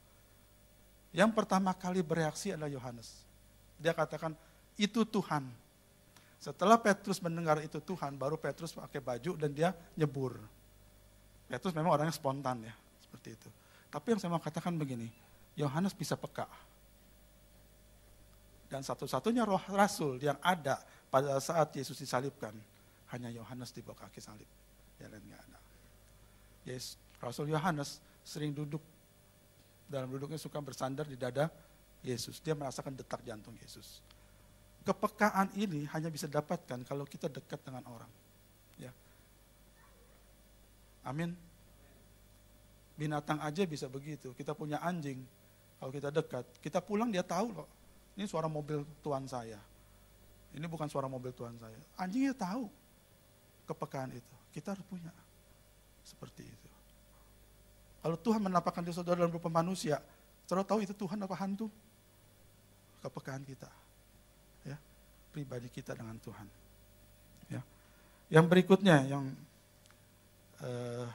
[1.10, 3.26] Yang pertama kali bereaksi adalah Yohanes.
[3.82, 4.38] Dia katakan,
[4.78, 5.50] itu Tuhan.
[6.38, 10.38] Setelah Petrus mendengar itu Tuhan, baru Petrus pakai baju dan dia nyebur.
[11.50, 13.48] Petrus memang orangnya spontan ya, seperti itu.
[13.90, 15.10] Tapi yang saya mau katakan begini,
[15.58, 16.46] Yohanes bisa peka.
[18.66, 22.52] Dan satu-satunya roh rasul yang ada pada saat Yesus disalibkan,
[23.14, 24.50] hanya Yohanes di bawah kaki salib.
[25.00, 25.45] Ada.
[26.66, 28.82] Yes, Rasul Yohanes sering duduk
[29.86, 31.46] dalam duduknya suka bersandar di dada
[32.02, 32.42] Yesus.
[32.42, 34.02] Dia merasakan detak jantung Yesus.
[34.82, 38.10] Kepekaan ini hanya bisa dapatkan kalau kita dekat dengan orang.
[38.78, 38.90] Ya.
[41.06, 41.34] Amin.
[42.98, 44.34] Binatang aja bisa begitu.
[44.34, 45.22] Kita punya anjing,
[45.78, 47.68] kalau kita dekat, kita pulang dia tahu loh.
[48.18, 49.60] Ini suara mobil tuan saya.
[50.56, 51.76] Ini bukan suara mobil tuan saya.
[52.00, 52.70] Anjingnya tahu
[53.68, 54.34] kepekaan itu.
[54.56, 55.12] Kita harus punya.
[56.06, 56.70] Seperti itu.
[58.06, 59.98] Kalau Tuhan menampakkan di saudara dalam rupa manusia,
[60.46, 61.66] saudara tahu itu Tuhan apa hantu?
[63.02, 63.66] Kepekaan kita.
[64.62, 64.78] Ya,
[65.34, 66.46] pribadi kita dengan Tuhan.
[67.50, 67.62] Ya.
[68.30, 69.34] Yang berikutnya yang
[70.62, 71.10] uh,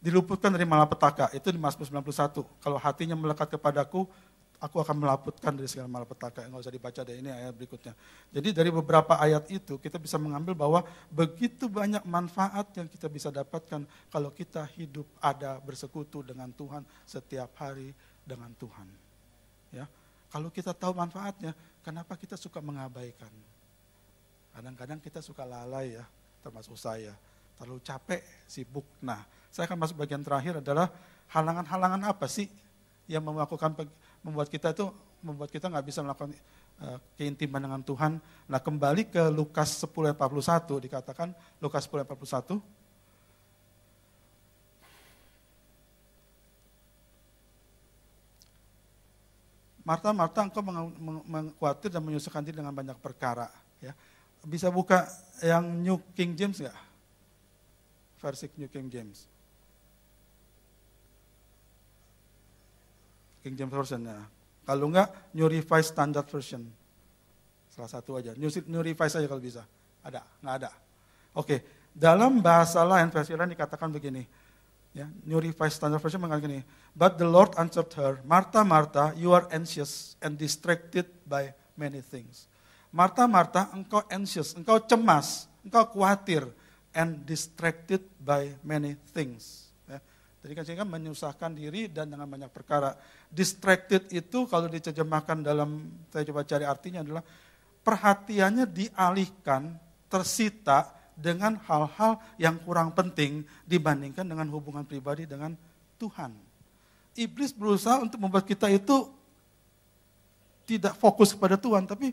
[0.00, 1.32] diluputkan dari malapetaka.
[1.36, 2.44] Itu di Mazmur 91.
[2.64, 4.08] Kalau hatinya melekat kepadaku,
[4.60, 6.46] aku akan melaputkan dari segala malapetaka.
[6.46, 7.92] Enggak usah dibaca deh, ini ayat berikutnya.
[8.32, 10.80] Jadi dari beberapa ayat itu kita bisa mengambil bahwa
[11.10, 17.50] begitu banyak manfaat yang kita bisa dapatkan kalau kita hidup ada bersekutu dengan Tuhan setiap
[17.60, 17.92] hari
[18.24, 18.88] dengan Tuhan.
[19.74, 19.90] Ya,
[20.30, 23.30] Kalau kita tahu manfaatnya, kenapa kita suka mengabaikan?
[24.54, 26.06] Kadang-kadang kita suka lalai ya,
[26.42, 27.14] termasuk saya
[27.58, 28.86] terlalu capek, sibuk.
[29.02, 30.90] Nah, saya akan masuk bagian terakhir adalah
[31.30, 32.50] halangan-halangan apa sih
[33.06, 33.74] yang melakukan
[34.24, 34.88] membuat kita itu
[35.20, 36.32] membuat kita nggak bisa melakukan
[36.80, 38.18] uh, keintiman dengan Tuhan.
[38.48, 41.28] Nah, kembali ke Lukas 10 ayat 41 dikatakan
[41.60, 42.60] Lukas 10 ayat 41
[49.84, 53.52] Marta, Marta, engkau mengkhawatir dan menyusahkan diri dengan banyak perkara.
[53.84, 53.92] Ya.
[54.40, 55.04] Bisa buka
[55.44, 56.94] yang New King James nggak?
[58.24, 59.28] versi New King James.
[63.44, 64.16] King James Version ya.
[64.64, 66.64] Kalau enggak, New Revised Standard Version.
[67.68, 68.32] Salah satu aja.
[68.32, 69.60] New, New Revised aja kalau bisa.
[70.00, 70.24] Ada?
[70.40, 70.70] Enggak ada.
[71.36, 71.60] Oke,
[71.92, 74.24] dalam bahasa lain, versi lain dikatakan begini.
[74.96, 76.64] Ya, New Revised Standard Version mengatakan gini.
[76.96, 82.48] But the Lord answered her, Martha, Martha, you are anxious and distracted by many things.
[82.94, 86.46] Martha, Martha, engkau anxious, engkau cemas, engkau khawatir,
[86.94, 89.63] and distracted by many things.
[90.44, 92.92] Jadi kan sehingga menyusahkan diri dan dengan banyak perkara.
[93.32, 97.24] Distracted itu kalau diterjemahkan dalam, saya coba cari artinya adalah
[97.80, 99.72] perhatiannya dialihkan,
[100.12, 105.56] tersita dengan hal-hal yang kurang penting dibandingkan dengan hubungan pribadi dengan
[105.96, 106.36] Tuhan.
[107.16, 109.08] Iblis berusaha untuk membuat kita itu
[110.68, 112.12] tidak fokus kepada Tuhan, tapi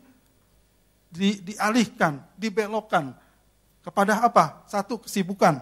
[1.12, 3.12] di, dialihkan, dibelokkan,
[3.82, 4.62] kepada apa?
[4.70, 5.58] Satu, kesibukan.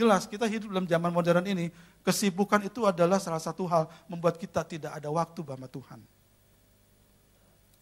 [0.00, 1.68] Jelas, kita hidup dalam zaman modern ini,
[2.00, 6.00] kesibukan itu adalah salah satu hal membuat kita tidak ada waktu bersama Tuhan.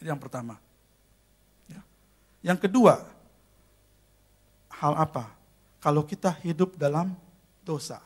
[0.02, 0.58] Ini yang pertama.
[1.70, 1.78] Ya.
[2.42, 3.06] Yang kedua,
[4.66, 5.30] hal apa?
[5.78, 7.14] Kalau kita hidup dalam
[7.62, 8.02] dosa.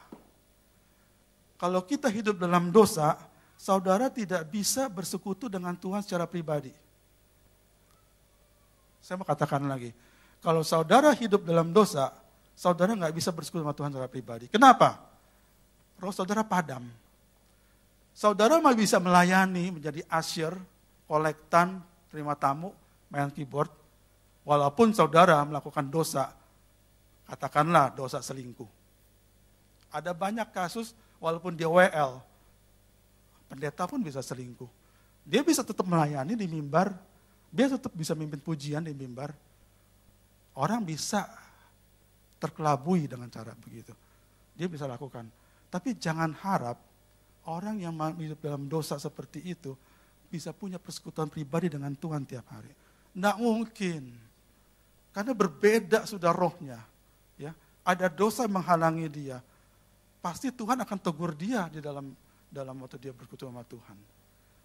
[1.56, 3.16] Kalau kita hidup dalam dosa,
[3.56, 6.76] saudara tidak bisa bersekutu dengan Tuhan secara pribadi.
[9.00, 9.96] Saya mau katakan lagi,
[10.44, 12.12] Kalau saudara hidup dalam dosa,
[12.57, 14.46] saudara nggak bisa bersekutu sama Tuhan secara pribadi.
[14.48, 15.00] Kenapa?
[15.98, 16.86] Roh saudara padam.
[18.12, 20.53] Saudara masih bisa melayani, menjadi asyir,
[21.09, 21.80] kolektan,
[22.12, 22.76] terima tamu,
[23.09, 23.72] main keyboard.
[24.44, 26.34] Walaupun saudara melakukan dosa,
[27.30, 28.68] katakanlah dosa selingkuh.
[29.88, 30.92] Ada banyak kasus,
[31.22, 32.20] walaupun dia WL,
[33.48, 34.68] pendeta pun bisa selingkuh.
[35.24, 36.92] Dia bisa tetap melayani di mimbar,
[37.48, 39.32] dia tetap bisa mimpin pujian di mimbar,
[40.53, 41.32] Orang bisa
[42.43, 43.95] terkelabui dengan cara begitu.
[44.59, 45.30] Dia bisa lakukan.
[45.70, 46.82] Tapi jangan harap
[47.47, 49.78] orang yang hidup dalam dosa seperti itu
[50.26, 52.74] bisa punya persekutuan pribadi dengan Tuhan tiap hari.
[53.14, 54.03] Tidak mungkin.
[55.14, 56.82] Karena berbeda sudah rohnya.
[57.38, 57.55] Ya,
[57.86, 59.38] Ada dosa menghalangi dia.
[60.18, 62.11] Pasti Tuhan akan tegur dia di dalam
[62.53, 63.97] dalam waktu dia berkutu sama Tuhan.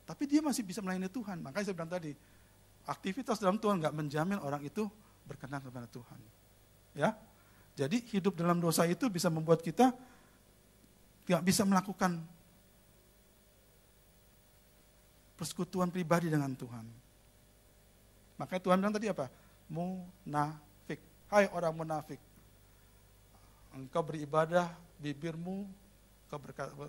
[0.08, 1.40] Tapi dia masih bisa melayani Tuhan.
[1.40, 2.12] Makanya saya bilang tadi,
[2.88, 4.88] aktivitas dalam Tuhan nggak menjamin orang itu
[5.28, 6.20] berkenan kepada Tuhan.
[6.96, 7.16] Ya,
[7.78, 9.94] jadi hidup dalam dosa itu bisa membuat kita
[11.30, 12.18] tidak bisa melakukan
[15.38, 16.82] persekutuan pribadi dengan Tuhan.
[18.42, 19.30] Makanya Tuhan bilang tadi apa?
[19.70, 20.98] Munafik.
[21.30, 22.18] Hai orang munafik.
[23.78, 25.70] Engkau beribadah bibirmu,
[26.26, 26.42] engkau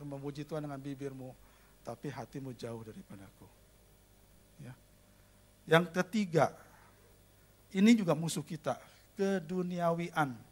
[0.09, 1.37] memuji Tuhan dengan bibirmu,
[1.85, 3.45] tapi hatimu jauh daripadaku.
[4.65, 4.73] Ya.
[5.69, 6.57] Yang ketiga,
[7.77, 8.81] ini juga musuh kita,
[9.21, 10.48] keduniawian.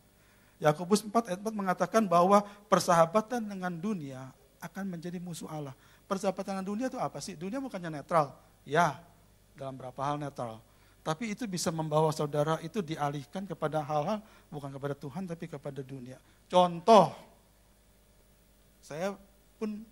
[0.57, 2.41] Yakobus 4 ayat 4 mengatakan bahwa
[2.73, 5.77] persahabatan dengan dunia akan menjadi musuh Allah.
[6.09, 7.37] Persahabatan dengan dunia itu apa sih?
[7.37, 8.33] Dunia bukannya netral.
[8.65, 8.97] Ya,
[9.53, 10.61] dalam berapa hal netral.
[11.07, 14.19] Tapi itu bisa membawa saudara itu dialihkan kepada hal-hal
[14.51, 16.19] bukan kepada Tuhan tapi kepada dunia.
[16.51, 17.15] Contoh,
[18.83, 19.15] saya
[19.55, 19.87] pun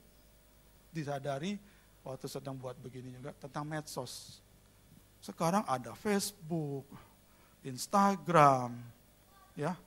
[0.91, 1.55] disadari
[2.03, 4.43] waktu sedang buat begini juga tentang medsos.
[5.23, 6.85] Sekarang ada Facebook,
[7.63, 8.75] Instagram,
[9.55, 9.79] ya,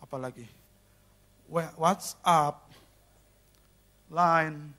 [0.00, 0.46] apalagi
[1.78, 2.66] WhatsApp,
[4.06, 4.70] Line,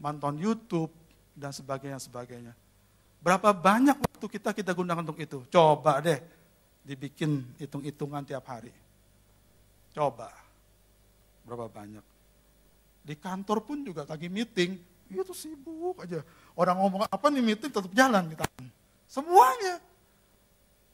[0.00, 0.92] manton YouTube,
[1.36, 2.52] dan sebagainya sebagainya.
[3.20, 5.44] Berapa banyak waktu kita kita gunakan untuk itu?
[5.52, 6.18] Coba deh
[6.84, 8.72] dibikin hitung-hitungan tiap hari.
[9.92, 10.32] Coba.
[11.44, 12.04] Berapa banyak?
[13.04, 14.76] Di kantor pun juga lagi meeting,
[15.08, 16.20] itu sibuk aja.
[16.52, 18.44] Orang ngomong apa nih meeting tetap jalan kita.
[19.08, 19.80] Semuanya.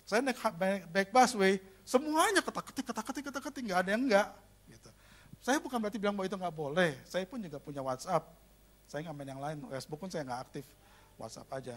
[0.06, 0.38] Saya naik
[0.92, 4.28] back busway, semuanya ketak-ketik, ketak-ketik, ketak-ketik, nggak ada yang enggak.
[4.66, 4.90] Gitu.
[5.44, 6.96] Saya bukan berarti bilang bahwa itu nggak boleh.
[7.04, 8.24] Saya pun juga punya WhatsApp.
[8.88, 10.64] Saya nggak main yang lain, Facebook pun saya nggak aktif.
[11.20, 11.76] WhatsApp aja.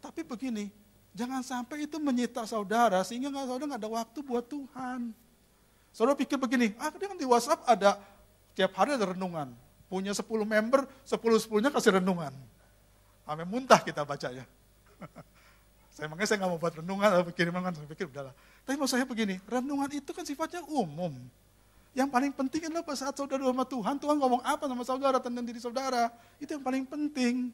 [0.00, 0.72] Tapi begini,
[1.12, 5.12] jangan sampai itu menyita saudara sehingga nggak saudara nggak ada waktu buat Tuhan.
[5.90, 7.98] Saudara pikir begini, ah dia kan di WhatsApp ada
[8.54, 9.50] tiap hari ada renungan.
[9.90, 12.30] Punya 10 member, 10-10-nya kasih renungan.
[13.26, 14.46] Sampai muntah kita bacanya.
[15.90, 18.34] Saya makanya saya nggak mau buat renungan atau kiriman kan, saya pikir udahlah.
[18.62, 21.12] Tapi mau saya begini, renungan itu kan sifatnya umum.
[21.90, 25.42] Yang paling penting adalah pada saat saudara sama Tuhan, Tuhan ngomong apa sama saudara tentang
[25.42, 26.14] diri saudara.
[26.38, 27.50] Itu yang paling penting.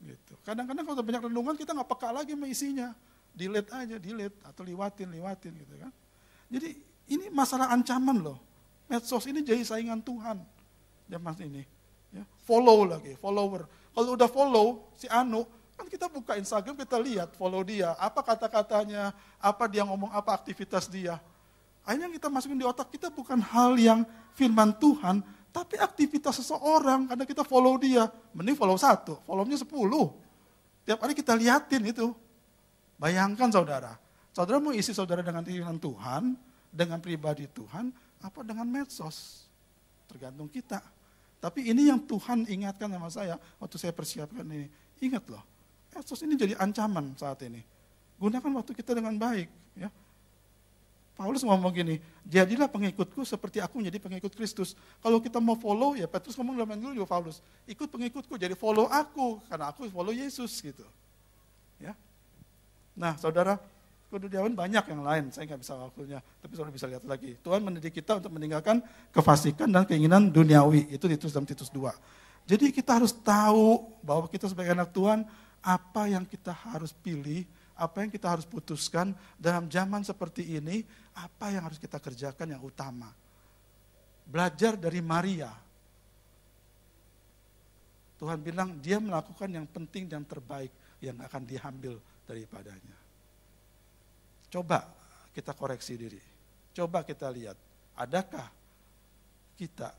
[0.00, 0.34] Gitu.
[0.40, 2.88] Kadang-kadang kalau banyak renungan kita nggak peka lagi sama isinya.
[3.36, 5.92] Delete aja, delete atau liwatin, liwatin gitu kan.
[6.48, 6.68] Jadi
[7.12, 8.40] ini masalah ancaman loh.
[8.88, 10.40] Medsos ini jadi saingan Tuhan
[11.10, 11.62] zaman ini.
[12.14, 13.68] Ya, follow lagi, follower.
[13.92, 15.44] Kalau udah follow si Anu,
[15.76, 20.88] Kan kita buka Instagram, kita lihat, follow dia, apa kata-katanya, apa dia ngomong, apa aktivitas
[20.88, 21.20] dia.
[21.84, 24.02] Akhirnya kita masukin di otak kita bukan hal yang
[24.34, 25.20] firman Tuhan,
[25.52, 28.08] tapi aktivitas seseorang, karena kita follow dia.
[28.32, 30.16] Mending follow satu, follownya sepuluh.
[30.88, 32.10] Tiap hari kita liatin itu.
[32.96, 34.00] Bayangkan saudara,
[34.32, 36.32] saudara mau isi saudara dengan firman Tuhan,
[36.72, 37.92] dengan pribadi Tuhan,
[38.24, 39.44] apa dengan medsos.
[40.08, 40.80] Tergantung kita.
[41.36, 44.72] Tapi ini yang Tuhan ingatkan sama saya waktu saya persiapkan ini.
[45.04, 45.44] Ingat loh,
[45.96, 47.64] Medsos ini jadi ancaman saat ini.
[48.20, 49.48] Gunakan waktu kita dengan baik.
[49.80, 49.88] Ya.
[51.16, 51.96] Paulus ngomong gini,
[52.28, 54.76] jadilah pengikutku seperti aku menjadi pengikut Kristus.
[55.00, 58.84] Kalau kita mau follow, ya Petrus ngomong dalam dulu juga Paulus, ikut pengikutku, jadi follow
[58.92, 60.84] aku, karena aku follow Yesus gitu.
[61.80, 61.96] Ya.
[62.92, 63.56] Nah, saudara,
[64.12, 67.40] kedudukan banyak yang lain, saya nggak bisa waktunya, tapi saudara bisa lihat lagi.
[67.40, 71.80] Tuhan mendidik kita untuk meninggalkan kefasikan dan keinginan duniawi, itu ditulis dalam Titus 2.
[72.44, 75.24] Jadi kita harus tahu bahwa kita sebagai anak Tuhan
[75.66, 77.42] apa yang kita harus pilih,
[77.74, 80.86] apa yang kita harus putuskan dalam zaman seperti ini,
[81.18, 83.10] apa yang harus kita kerjakan yang utama.
[84.22, 85.50] Belajar dari Maria.
[88.16, 90.70] Tuhan bilang dia melakukan yang penting dan terbaik
[91.02, 92.96] yang akan diambil daripadanya.
[94.48, 94.86] Coba
[95.34, 96.22] kita koreksi diri.
[96.72, 97.58] Coba kita lihat,
[97.98, 98.48] adakah
[99.58, 99.92] kita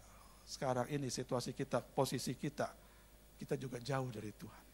[0.48, 2.72] sekarang ini situasi kita, posisi kita,
[3.38, 4.67] kita juga jauh dari Tuhan.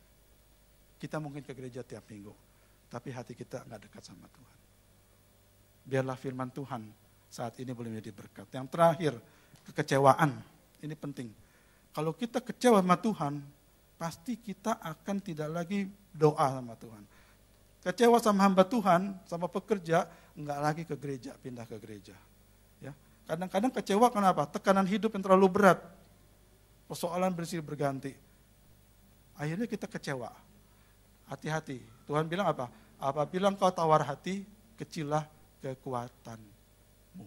[1.04, 2.32] Kita mungkin ke gereja tiap minggu,
[2.88, 4.60] tapi hati kita nggak dekat sama Tuhan.
[5.84, 6.80] biarlah firman Tuhan
[7.28, 8.48] saat ini boleh menjadi berkat.
[8.56, 9.14] Yang terakhir,
[9.68, 10.32] kekecewaan.
[10.80, 11.28] Ini penting.
[11.92, 13.44] Kalau kita kecewa sama Tuhan,
[14.00, 17.04] pasti kita akan tidak lagi doa sama Tuhan.
[17.84, 20.08] Kecewa sama hamba Tuhan, sama pekerja,
[20.40, 22.16] enggak lagi ke gereja, pindah ke gereja.
[22.80, 22.96] Ya,
[23.28, 24.48] Kadang-kadang kecewa kenapa?
[24.48, 25.84] Tekanan hidup yang terlalu berat.
[26.88, 28.16] Persoalan bersih berganti.
[29.36, 30.32] Akhirnya kita kecewa.
[31.28, 31.80] Hati-hati.
[32.08, 32.68] Tuhan bilang apa?
[33.00, 34.44] Apabila engkau tawar hati,
[34.80, 35.28] kecilah
[35.60, 37.26] kekuatanmu.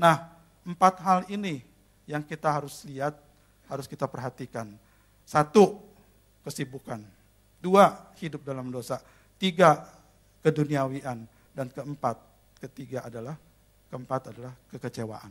[0.00, 0.16] Nah,
[0.64, 1.60] empat hal ini
[2.08, 3.16] yang kita harus lihat,
[3.68, 4.68] harus kita perhatikan.
[5.24, 5.80] Satu,
[6.44, 7.00] kesibukan.
[7.62, 9.00] Dua, hidup dalam dosa.
[9.36, 9.86] Tiga,
[10.40, 11.24] keduniawian.
[11.52, 12.16] Dan keempat,
[12.64, 13.36] ketiga adalah
[13.92, 15.28] Keempat adalah kekecewaan.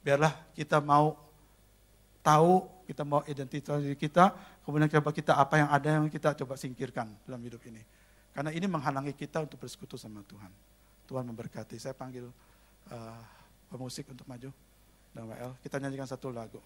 [0.00, 1.12] Biarlah kita mau
[2.24, 4.32] tahu, kita mau identitas diri kita,
[4.64, 7.84] kemudian coba kita apa yang ada yang kita coba singkirkan dalam hidup ini.
[8.32, 10.48] Karena ini menghalangi kita untuk bersekutu sama Tuhan.
[11.04, 11.76] Tuhan memberkati.
[11.76, 12.24] Saya panggil
[12.88, 13.20] uh,
[13.68, 14.48] pemusik untuk maju.
[15.12, 16.60] Dan WL, kita nyanyikan satu lagu.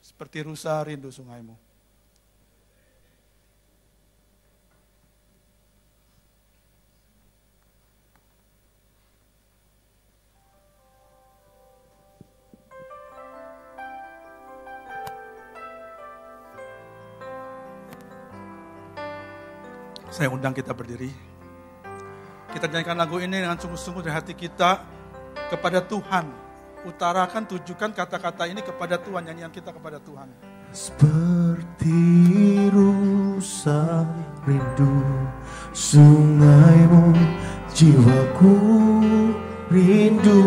[0.00, 1.73] Seperti rusa rindu sungaimu.
[20.14, 21.10] Saya undang kita berdiri.
[22.54, 24.86] Kita nyanyikan lagu ini dengan sungguh-sungguh dari hati kita
[25.50, 26.30] kepada Tuhan.
[26.86, 30.30] Utarakan, tujukan kata-kata ini kepada Tuhan, nyanyian kita kepada Tuhan.
[30.70, 31.98] Seperti
[32.70, 34.06] rusa
[34.46, 35.02] rindu
[35.74, 37.10] sungaimu,
[37.74, 38.54] jiwaku
[39.66, 40.46] rindu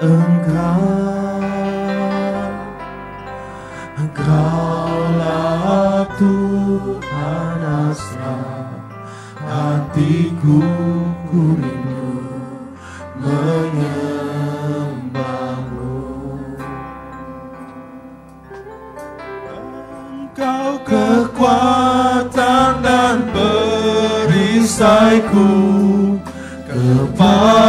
[0.00, 1.36] engkau.
[4.00, 5.36] Engkaulah
[6.16, 7.07] Tuhan
[9.48, 10.60] hatiku
[11.28, 12.08] ku rindu
[13.22, 15.94] menyembahmu.
[20.12, 25.48] Engkau kekuatan dan perisaiku
[26.68, 27.67] kepadamu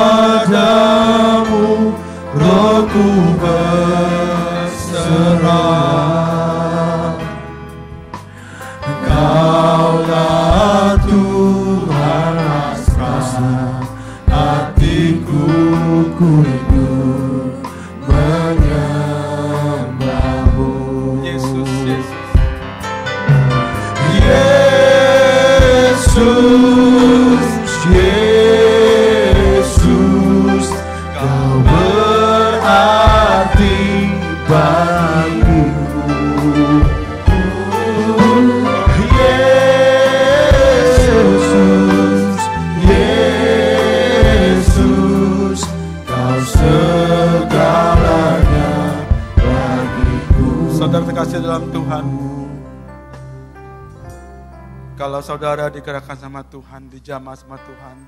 [55.40, 58.04] saudara digerakkan sama Tuhan, dijamah sama Tuhan,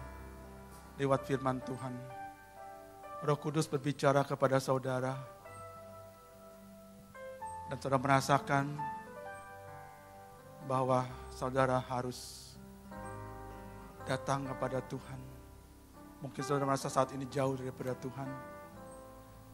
[1.00, 1.96] lewat firman Tuhan.
[3.24, 5.16] Roh Kudus berbicara kepada saudara.
[7.72, 8.76] Dan saudara merasakan
[10.68, 12.52] bahwa saudara harus
[14.04, 15.20] datang kepada Tuhan.
[16.20, 18.28] Mungkin saudara merasa saat ini jauh daripada Tuhan.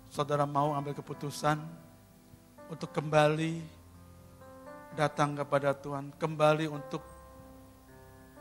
[0.10, 1.62] Saudara mau ambil keputusan
[2.74, 3.62] untuk kembali
[4.98, 7.17] datang kepada Tuhan, kembali untuk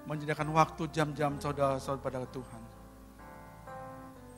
[0.06, 2.62] menyediakan waktu jam-jam saudara-saudara pada Tuhan.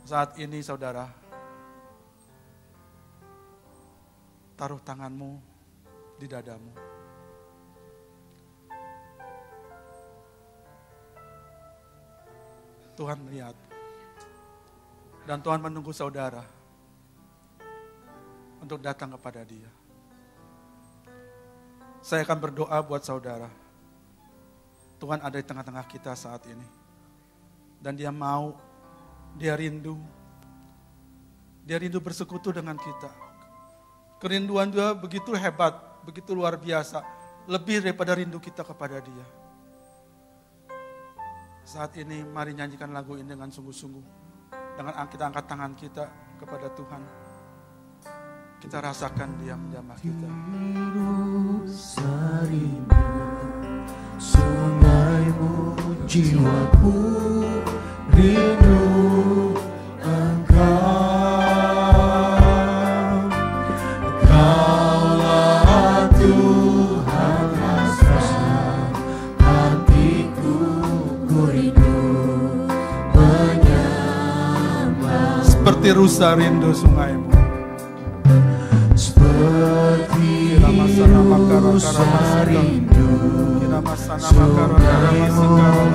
[0.09, 1.05] Saat ini saudara,
[4.57, 5.37] taruh tanganmu
[6.16, 6.73] di dadamu.
[12.97, 13.55] Tuhan melihat.
[15.29, 16.43] Dan Tuhan menunggu saudara
[18.64, 19.69] untuk datang kepada dia.
[22.01, 23.68] Saya akan berdoa buat saudara.
[24.99, 26.66] Tuhan ada di tengah-tengah kita saat ini.
[27.78, 28.59] Dan dia mau,
[29.38, 29.94] dia rindu.
[31.62, 33.11] Dia rindu bersekutu dengan kita.
[34.18, 37.07] Kerinduan dia begitu hebat, begitu luar biasa.
[37.46, 39.26] Lebih daripada rindu kita kepada dia.
[41.62, 44.03] Saat ini mari nyanyikan lagu ini dengan sungguh-sungguh.
[44.74, 46.05] Dengan kita angkat tangan kita
[46.42, 47.03] kepada Tuhan.
[48.59, 50.26] Kita rasakan dia menjamah kita.
[50.51, 51.62] Biru
[56.09, 56.93] jiwaku
[58.16, 58.81] rindu
[60.03, 60.89] engkau.
[64.09, 68.16] Engkaulah Tuhan rasa
[69.43, 70.57] hatiku
[71.29, 71.97] ku rindu
[75.45, 77.29] seperti rusa rindu sungaimu.
[78.97, 80.57] Seperti
[81.61, 82.09] rusa
[82.49, 82.88] rindu
[83.83, 84.29] Masana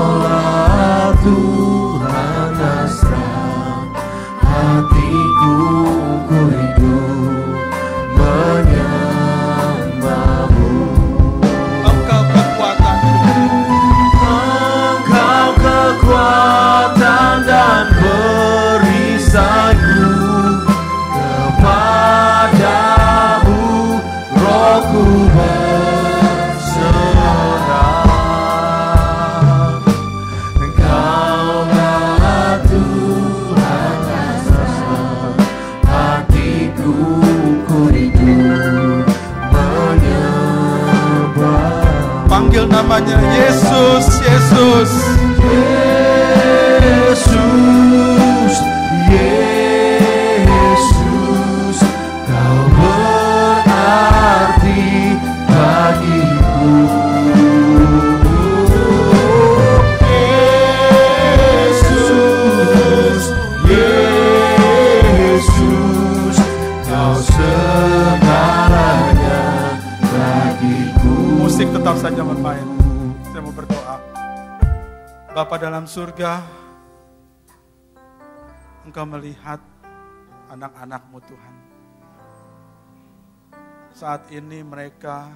[44.54, 44.94] Yesus,
[47.10, 48.54] Yesus.
[50.54, 51.78] Yesus,
[52.30, 53.98] Kau berarti
[55.50, 56.86] bagiku.
[61.74, 63.34] Yesus,
[65.26, 66.38] Yesus,
[66.86, 68.62] Kau segalanya
[69.98, 71.42] bagiku.
[71.42, 72.83] Musik tetap saja bermain.
[75.34, 76.46] Bapa dalam surga,
[78.86, 79.58] Engkau melihat
[80.46, 81.54] anak-anakmu Tuhan.
[83.90, 85.34] Saat ini mereka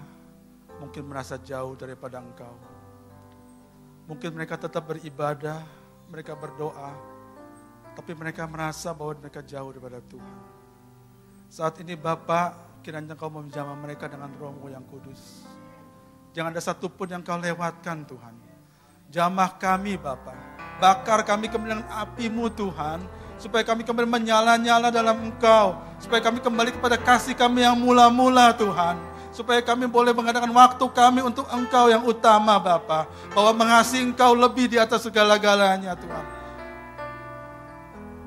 [0.78, 2.54] mungkin merasa jauh daripada Engkau.
[4.06, 5.66] Mungkin mereka tetap beribadah,
[6.06, 6.94] mereka berdoa,
[7.98, 10.38] tapi mereka merasa bahwa mereka jauh daripada Tuhan.
[11.50, 15.42] Saat ini Bapak, kiranya Engkau menjamah mereka dengan rohmu yang kudus.
[16.38, 18.47] Jangan ada satupun yang kau lewatkan Tuhan.
[19.08, 20.36] Jamah kami Bapa.
[20.78, 23.00] Bakar kami kembali dengan apimu Tuhan.
[23.40, 25.80] Supaya kami kembali menyala-nyala dalam engkau.
[25.96, 29.00] Supaya kami kembali kepada kasih kami yang mula-mula Tuhan.
[29.32, 33.08] Supaya kami boleh mengadakan waktu kami untuk engkau yang utama Bapa.
[33.32, 36.26] Bahwa mengasihi engkau lebih di atas segala-galanya Tuhan.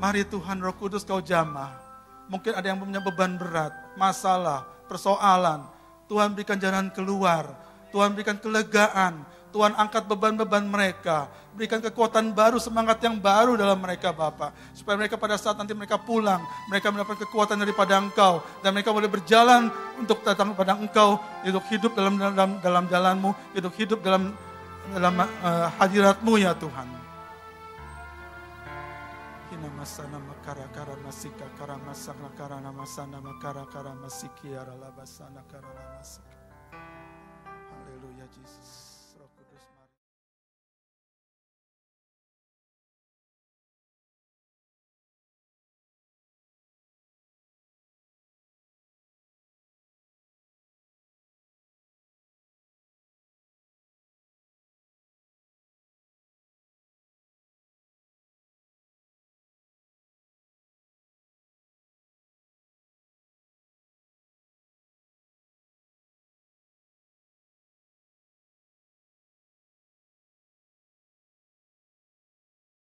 [0.01, 1.77] Mari Tuhan Roh Kudus kau jamah.
[2.25, 5.61] Mungkin ada yang punya beban berat, masalah, persoalan.
[6.09, 7.53] Tuhan berikan jalan keluar.
[7.93, 9.21] Tuhan berikan kelegaan.
[9.51, 11.27] Tuhan angkat beban-beban mereka.
[11.51, 14.55] Berikan kekuatan baru, semangat yang baru dalam mereka Bapak.
[14.71, 16.39] Supaya mereka pada saat nanti mereka pulang,
[16.71, 18.39] mereka mendapat kekuatan daripada Engkau.
[18.63, 19.67] Dan mereka boleh berjalan
[19.99, 21.19] untuk datang kepada Engkau.
[21.43, 24.31] Hidup hidup dalam dalam, dalam jalanmu, hidup hidup dalam
[24.95, 26.87] dalam uh, hadiratmu ya Tuhan.
[29.51, 35.69] Hina masana makara kara masika kara masakna kara namasana makara kara masiki aralabasana kara
[35.99, 36.30] Jesus.